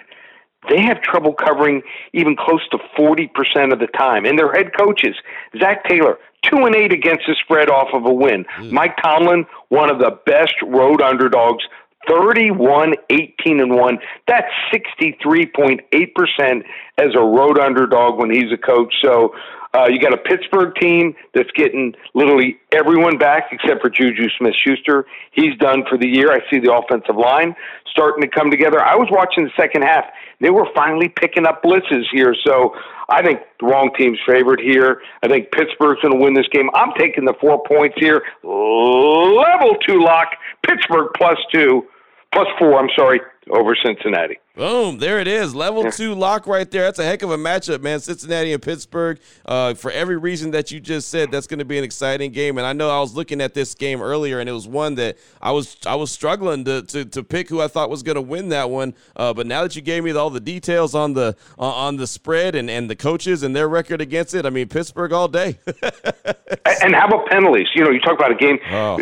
they 0.69 0.81
have 0.83 1.01
trouble 1.03 1.33
covering 1.33 1.83
even 2.13 2.37
close 2.37 2.67
to 2.71 2.79
40% 2.99 3.73
of 3.73 3.79
the 3.79 3.87
time. 3.87 4.25
And 4.25 4.39
their 4.39 4.53
head 4.53 4.77
coaches, 4.77 5.17
Zac 5.59 5.85
Taylor, 5.89 6.19
two 6.43 6.59
and 6.65 6.75
eight 6.75 6.93
against 6.93 7.25
the 7.27 7.35
spread 7.43 7.71
off 7.71 7.89
of 7.95 8.05
a 8.05 8.13
win. 8.13 8.45
Mm. 8.59 8.73
Mike 8.73 8.97
Tomlin, 9.03 9.47
one 9.69 9.91
of 9.91 9.99
the 9.99 10.19
best 10.27 10.55
road 10.67 11.01
underdogs 11.01 11.65
31 12.09 12.95
18 13.11 13.61
and 13.61 13.75
1 13.75 13.99
that's 14.27 14.51
63.8% 14.73 16.63
as 17.01 17.15
a 17.15 17.25
road 17.25 17.59
underdog 17.59 18.19
when 18.19 18.31
he's 18.31 18.53
a 18.53 18.59
coach 18.59 18.95
so 19.03 19.33
uh, 19.73 19.87
you 19.89 20.01
got 20.01 20.13
a 20.13 20.17
Pittsburgh 20.17 20.75
team 20.81 21.15
that's 21.33 21.51
getting 21.55 21.95
literally 22.15 22.59
everyone 22.73 23.19
back 23.19 23.51
except 23.53 23.81
for 23.81 23.89
Juju 23.89 24.29
Smith 24.37 24.55
Schuster. 24.57 25.07
He's 25.31 25.57
done 25.59 25.85
for 25.89 25.97
the 25.97 26.09
year. 26.09 26.33
I 26.33 26.41
see 26.51 26.59
the 26.59 26.73
offensive 26.75 27.17
line 27.17 27.55
starting 27.89 28.21
to 28.23 28.29
come 28.29 28.51
together. 28.51 28.83
I 28.83 28.97
was 28.97 29.07
watching 29.13 29.45
the 29.45 29.53
second 29.57 29.83
half. 29.83 30.07
They 30.41 30.51
were 30.51 30.67
finally 30.75 31.09
picking 31.09 31.47
up 31.47 31.63
blitzes 31.63 32.03
here. 32.11 32.35
So 32.45 32.75
I 33.09 33.23
think 33.23 33.41
the 33.61 33.67
wrong 33.67 33.91
team's 33.97 34.19
favored 34.27 34.61
here. 34.61 35.03
I 35.23 35.29
think 35.29 35.53
Pittsburgh's 35.53 36.01
going 36.03 36.19
to 36.19 36.21
win 36.25 36.35
this 36.35 36.49
game. 36.51 36.69
I'm 36.75 36.93
taking 36.99 37.25
the 37.25 37.35
four 37.41 37.63
points 37.63 37.97
here. 38.01 38.23
Level 38.43 39.77
two 39.87 40.03
lock. 40.03 40.31
Pittsburgh 40.67 41.11
plus 41.17 41.39
two, 41.53 41.87
plus 42.33 42.49
four, 42.59 42.77
I'm 42.77 42.91
sorry, 42.97 43.21
over 43.51 43.77
Cincinnati. 43.77 44.40
Boom, 44.61 44.99
there 44.99 45.19
it 45.19 45.27
is. 45.27 45.55
Level 45.55 45.91
two 45.91 46.15
lock 46.15 46.47
right 46.47 46.71
there. 46.71 46.83
That's 46.83 46.99
a 46.99 47.03
heck 47.03 47.23
of 47.23 47.31
a 47.31 47.39
matchup, 47.39 47.81
man. 47.81 47.99
Cincinnati 47.99 48.53
and 48.53 48.61
Pittsburgh. 48.61 49.19
Uh, 49.47 49.73
for 49.73 49.91
every 49.91 50.19
reason 50.19 50.51
that 50.51 50.71
you 50.71 50.81
just 50.81 51.09
said, 51.09 51.31
that's 51.31 51.47
going 51.47 51.61
to 51.61 51.65
be 51.65 51.79
an 51.79 51.85
exciting 51.85 52.31
game. 52.31 52.59
And 52.59 52.67
I 52.67 52.75
know 52.75 52.91
I 52.91 53.01
was 53.01 53.15
looking 53.15 53.41
at 53.41 53.55
this 53.55 53.75
game 53.75 54.03
earlier, 54.03 54.39
and 54.39 54.51
it 54.51 54.53
was 54.53 54.69
one 54.69 54.97
that 54.97 55.17
I 55.41 55.53
was 55.53 55.79
I 55.87 55.95
was 55.95 56.13
struggling 56.13 56.67
to 56.67 56.83
to, 56.83 57.07
to 57.07 57.25
pick 57.25 57.49
who 57.49 57.63
I 57.63 57.69
thought 57.69 57.89
was 57.89 58.03
going 58.03 58.17
to 58.17 58.21
win 58.21 58.51
that 58.51 58.69
one. 58.69 58.93
Uh, 59.17 59.33
but 59.33 59.47
now 59.47 59.63
that 59.63 59.77
you 59.77 59.81
gave 59.81 60.05
me 60.05 60.13
all 60.13 60.29
the 60.29 60.41
details 60.41 60.95
on 60.95 61.15
the 61.15 61.35
uh, 61.59 61.63
on 61.63 61.97
the 61.97 62.07
spread 62.07 62.55
and, 62.55 62.69
and 62.69 62.91
the 62.91 62.97
coaches 62.97 63.43
and 63.43 63.57
their 63.57 63.67
record 63.67 64.03
against 64.03 64.35
it, 64.35 64.45
I 64.45 64.51
mean 64.51 64.69
Pittsburgh 64.69 65.15
all 65.15 65.29
day. 65.29 65.59
and 66.83 66.95
how 66.95 67.07
about 67.07 67.27
penalties? 67.31 67.69
You 67.75 67.85
know, 67.85 67.91
you 67.91 68.01
talk 68.01 68.19
about 68.19 68.33
a 68.33 68.35
game. 68.35 68.59
Oh. 68.71 68.99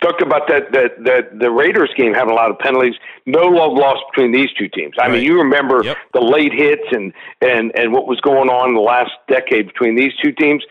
talked 0.00 0.22
about 0.22 0.48
that 0.48 0.72
that 0.72 1.04
that 1.04 1.38
the 1.38 1.50
Raiders 1.50 1.90
game 1.98 2.14
having 2.14 2.32
a 2.32 2.34
lot 2.34 2.50
of 2.50 2.58
penalties. 2.60 2.94
No 3.26 3.42
love 3.42 3.72
lost 3.72 4.00
between 4.14 4.32
these 4.32 4.48
two 4.58 4.68
teams. 4.68 4.94
I 5.02 5.06
right. 5.06 5.12
mean, 5.14 5.24
you 5.24 5.38
remember 5.38 5.82
yep. 5.84 5.96
the 6.14 6.20
late 6.20 6.52
hits 6.52 6.88
and, 6.92 7.12
and, 7.40 7.72
and 7.74 7.92
what 7.92 8.06
was 8.06 8.20
going 8.20 8.48
on 8.48 8.70
in 8.70 8.74
the 8.74 8.80
last 8.80 9.12
decade 9.28 9.66
between 9.66 9.96
these 9.96 10.12
two 10.22 10.32
teams 10.32 10.64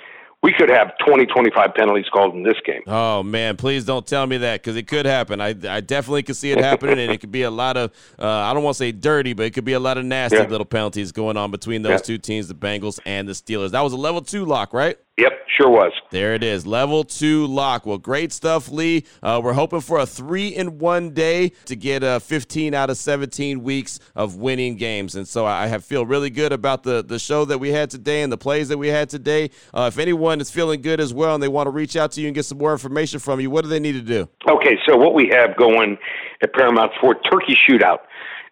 we 0.44 0.52
could 0.54 0.70
have 0.70 0.94
20, 1.06 1.28
25 1.28 1.74
penalties 1.76 2.06
called 2.12 2.34
in 2.34 2.44
this 2.44 2.56
game. 2.66 2.82
Oh 2.88 3.22
man, 3.22 3.58
please 3.58 3.86
don't 3.86 4.06
tell 4.06 4.26
me 4.26 4.38
that 4.38 4.62
because 4.62 4.76
it 4.76 4.88
could 4.88 5.06
happen. 5.06 5.40
I, 5.40 5.50
I 5.50 5.82
definitely 5.82 6.24
could 6.24 6.36
see 6.36 6.52
it 6.52 6.58
happening, 6.58 6.98
and 6.98 7.12
it 7.12 7.20
could 7.20 7.32
be 7.32 7.44
a 7.44 7.52
lot 7.52 7.78
of 7.78 7.92
uh, 8.18 8.28
I 8.28 8.54
don't 8.54 8.64
want 8.64 8.76
to 8.76 8.80
say 8.80 8.92
dirty, 8.92 9.34
but 9.34 9.46
it 9.46 9.52
could 9.52 9.66
be 9.66 9.74
a 9.74 9.80
lot 9.80 9.98
of 9.98 10.06
nasty 10.06 10.38
yeah. 10.38 10.48
little 10.48 10.66
penalties 10.66 11.12
going 11.12 11.38
on 11.38 11.52
between 11.52 11.84
those 11.84 11.92
yeah. 11.92 11.98
two 11.98 12.18
teams, 12.18 12.48
the 12.48 12.56
Bengals 12.56 13.00
and 13.06 13.28
the 13.28 13.34
Steelers. 13.34 13.72
That 13.72 13.82
was 13.82 13.94
a 13.94 13.98
level 13.98 14.22
two 14.22 14.46
lock, 14.46 14.74
right? 14.74 14.98
Yep, 15.18 15.32
sure 15.58 15.70
was. 15.70 15.92
There 16.10 16.34
it 16.34 16.42
is, 16.42 16.66
level 16.66 17.04
two 17.04 17.46
lock. 17.46 17.86
Well, 17.86 17.98
great 17.98 18.32
stuff, 18.32 18.72
Lee. 18.72 19.06
Uh, 19.22 19.42
we're 19.44 19.54
hoping 19.54 19.82
for 19.82 20.00
a 20.00 20.06
three 20.06 20.48
in 20.48 20.80
one 20.80 21.12
day 21.12 21.50
to 21.66 21.76
get 21.76 22.02
uh, 22.02 22.20
15 22.20 22.74
out 22.74 22.90
of 22.90 22.98
17 22.98 23.62
weeks 23.62 24.00
of 24.16 24.38
winning 24.38 24.78
games, 24.78 25.16
and 25.16 25.28
so 25.28 25.46
I 25.46 25.68
have 25.68 25.84
feel 25.84 26.06
really 26.06 26.30
good 26.30 26.54
about 26.54 26.84
the 26.84 27.04
the 27.04 27.20
show 27.20 27.44
that 27.46 27.58
we 27.58 27.72
had 27.72 27.90
today 27.90 28.24
and 28.24 28.32
the 28.32 28.38
plays 28.38 28.70
that 28.70 28.78
we 28.78 28.88
had 28.88 29.10
today. 29.10 29.50
Uh, 29.74 29.90
if 29.92 30.00
anyone 30.00 30.40
is 30.40 30.50
feeling 30.50 30.82
good 30.82 31.02
as 31.02 31.14
well 31.14 31.34
and 31.36 31.44
they 31.44 31.50
want 31.50 31.68
to 31.68 31.72
reach 31.72 31.98
out 31.98 32.14
to 32.14 32.22
you 32.22 32.28
and 32.28 32.36
get 32.36 32.46
some 32.46 32.58
more 32.58 32.72
information 32.72 33.20
from 33.20 33.42
you, 33.42 33.50
what 33.50 33.64
do 33.64 33.70
they 33.70 33.80
need 33.82 33.94
to 33.94 34.02
do? 34.02 34.30
Okay, 34.50 34.78
so 34.88 34.96
what 34.96 35.14
we 35.14 35.30
have 35.34 35.58
going 35.58 35.98
at 36.42 36.54
Paramount 36.54 36.94
Sport 36.98 37.18
Turkey 37.30 37.58
Shootout, 37.70 38.00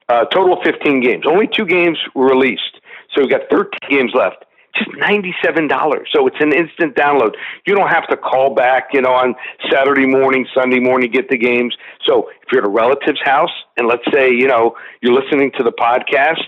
uh, 0.09 0.25
total 0.25 0.57
of 0.57 0.59
15 0.65 1.01
games. 1.01 1.23
Only 1.25 1.47
two 1.47 1.65
games 1.65 1.97
were 2.13 2.27
released, 2.27 2.81
so 3.15 3.21
we've 3.21 3.31
got 3.31 3.43
13 3.49 3.69
games 3.89 4.11
left 4.13 4.43
just 4.75 4.89
$97. 4.91 5.69
So 6.13 6.27
it's 6.27 6.37
an 6.39 6.53
instant 6.53 6.95
download. 6.95 7.35
You 7.65 7.75
don't 7.75 7.89
have 7.89 8.07
to 8.07 8.17
call 8.17 8.53
back, 8.53 8.89
you 8.93 9.01
know, 9.01 9.13
on 9.13 9.35
Saturday 9.71 10.05
morning, 10.05 10.45
Sunday 10.53 10.79
morning, 10.79 11.11
get 11.11 11.29
the 11.29 11.37
games. 11.37 11.75
So 12.07 12.29
if 12.41 12.51
you're 12.51 12.61
at 12.61 12.67
a 12.67 12.71
relative's 12.71 13.21
house 13.23 13.51
and 13.77 13.87
let's 13.87 14.03
say, 14.13 14.29
you 14.31 14.47
know, 14.47 14.75
you're 15.01 15.13
listening 15.13 15.51
to 15.57 15.63
the 15.63 15.71
podcast 15.71 16.43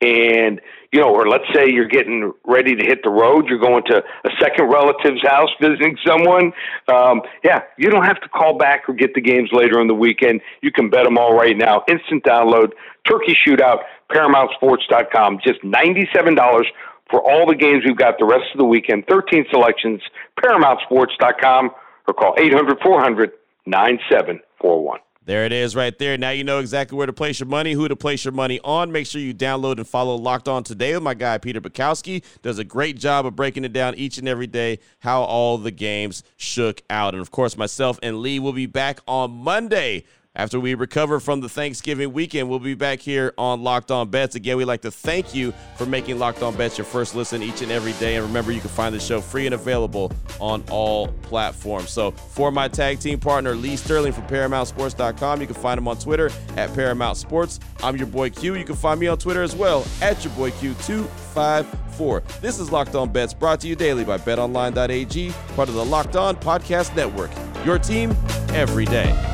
and, 0.00 0.60
you 0.92 1.00
know, 1.00 1.08
or 1.08 1.28
let's 1.28 1.44
say 1.52 1.68
you're 1.68 1.88
getting 1.88 2.32
ready 2.44 2.76
to 2.76 2.84
hit 2.84 3.02
the 3.02 3.10
road, 3.10 3.48
you're 3.48 3.58
going 3.58 3.82
to 3.86 3.96
a 3.96 4.30
second 4.40 4.70
relative's 4.70 5.22
house 5.26 5.50
visiting 5.60 5.96
someone. 6.06 6.52
Um, 6.86 7.22
yeah, 7.42 7.62
you 7.76 7.90
don't 7.90 8.04
have 8.04 8.20
to 8.20 8.28
call 8.28 8.56
back 8.56 8.88
or 8.88 8.94
get 8.94 9.14
the 9.14 9.20
games 9.20 9.50
later 9.52 9.80
in 9.80 9.88
the 9.88 9.94
weekend. 9.94 10.40
You 10.62 10.70
can 10.70 10.90
bet 10.90 11.04
them 11.04 11.18
all 11.18 11.34
right 11.34 11.56
now. 11.56 11.82
Instant 11.88 12.22
download, 12.22 12.72
Turkey 13.08 13.36
Shootout, 13.46 13.80
ParamountSports.com. 14.10 15.40
Just 15.44 15.62
$97 15.62 16.64
for 17.10 17.20
all 17.20 17.46
the 17.46 17.54
games 17.54 17.82
we've 17.86 17.96
got 17.96 18.18
the 18.18 18.24
rest 18.24 18.44
of 18.52 18.58
the 18.58 18.64
weekend. 18.64 19.04
13 19.08 19.46
selections, 19.50 20.00
ParamountSports.com, 20.40 21.70
or 22.08 22.14
call 22.14 22.34
800 22.38 22.78
400 22.82 23.32
9741. 23.66 25.00
There 25.26 25.46
it 25.46 25.52
is 25.52 25.74
right 25.74 25.98
there. 25.98 26.18
Now 26.18 26.30
you 26.30 26.44
know 26.44 26.58
exactly 26.58 26.98
where 26.98 27.06
to 27.06 27.12
place 27.12 27.40
your 27.40 27.46
money, 27.46 27.72
who 27.72 27.88
to 27.88 27.96
place 27.96 28.26
your 28.26 28.32
money 28.32 28.60
on. 28.62 28.92
Make 28.92 29.06
sure 29.06 29.22
you 29.22 29.32
download 29.32 29.78
and 29.78 29.88
follow 29.88 30.16
Locked 30.16 30.48
On 30.48 30.62
Today 30.62 30.92
with 30.92 31.02
my 31.02 31.14
guy 31.14 31.38
Peter 31.38 31.62
Bukowski. 31.62 32.22
Does 32.42 32.58
a 32.58 32.64
great 32.64 32.98
job 32.98 33.24
of 33.24 33.34
breaking 33.34 33.64
it 33.64 33.72
down 33.72 33.94
each 33.94 34.18
and 34.18 34.28
every 34.28 34.46
day 34.46 34.80
how 34.98 35.22
all 35.22 35.56
the 35.56 35.70
games 35.70 36.24
shook 36.36 36.82
out. 36.90 37.14
And 37.14 37.22
of 37.22 37.30
course, 37.30 37.56
myself 37.56 37.98
and 38.02 38.20
Lee 38.20 38.38
will 38.38 38.52
be 38.52 38.66
back 38.66 39.00
on 39.06 39.30
Monday 39.30 40.04
after 40.36 40.58
we 40.58 40.74
recover 40.74 41.20
from 41.20 41.40
the 41.40 41.48
Thanksgiving 41.48 42.12
weekend, 42.12 42.48
we'll 42.48 42.58
be 42.58 42.74
back 42.74 42.98
here 42.98 43.32
on 43.38 43.62
Locked 43.62 43.92
On 43.92 44.08
Bets. 44.08 44.34
Again, 44.34 44.56
we'd 44.56 44.64
like 44.64 44.82
to 44.82 44.90
thank 44.90 45.32
you 45.32 45.52
for 45.76 45.86
making 45.86 46.18
Locked 46.18 46.42
On 46.42 46.56
Bets 46.56 46.76
your 46.76 46.84
first 46.84 47.14
listen 47.14 47.40
each 47.40 47.62
and 47.62 47.70
every 47.70 47.92
day. 47.94 48.16
And 48.16 48.26
remember, 48.26 48.50
you 48.50 48.60
can 48.60 48.70
find 48.70 48.92
the 48.92 48.98
show 48.98 49.20
free 49.20 49.46
and 49.46 49.54
available 49.54 50.10
on 50.40 50.64
all 50.70 51.08
platforms. 51.22 51.90
So, 51.90 52.10
for 52.10 52.50
my 52.50 52.66
tag 52.66 52.98
team 52.98 53.20
partner, 53.20 53.54
Lee 53.54 53.76
Sterling 53.76 54.12
from 54.12 54.26
ParamountSports.com, 54.26 55.40
you 55.40 55.46
can 55.46 55.54
find 55.54 55.78
him 55.78 55.86
on 55.86 55.98
Twitter 55.98 56.30
at 56.56 56.74
Paramount 56.74 57.16
Sports. 57.16 57.60
I'm 57.82 57.96
your 57.96 58.08
boy 58.08 58.30
Q. 58.30 58.56
You 58.56 58.64
can 58.64 58.76
find 58.76 58.98
me 58.98 59.06
on 59.06 59.18
Twitter 59.18 59.42
as 59.42 59.54
well 59.54 59.86
at 60.02 60.24
your 60.24 60.32
boy 60.34 60.50
Q254. 60.52 62.40
This 62.40 62.58
is 62.58 62.72
Locked 62.72 62.96
On 62.96 63.08
Bets 63.12 63.34
brought 63.34 63.60
to 63.60 63.68
you 63.68 63.76
daily 63.76 64.04
by 64.04 64.18
BetOnline.ag, 64.18 65.32
part 65.54 65.68
of 65.68 65.76
the 65.76 65.84
Locked 65.84 66.16
On 66.16 66.34
Podcast 66.34 66.96
Network. 66.96 67.30
Your 67.64 67.78
team 67.78 68.10
every 68.48 68.84
day. 68.84 69.33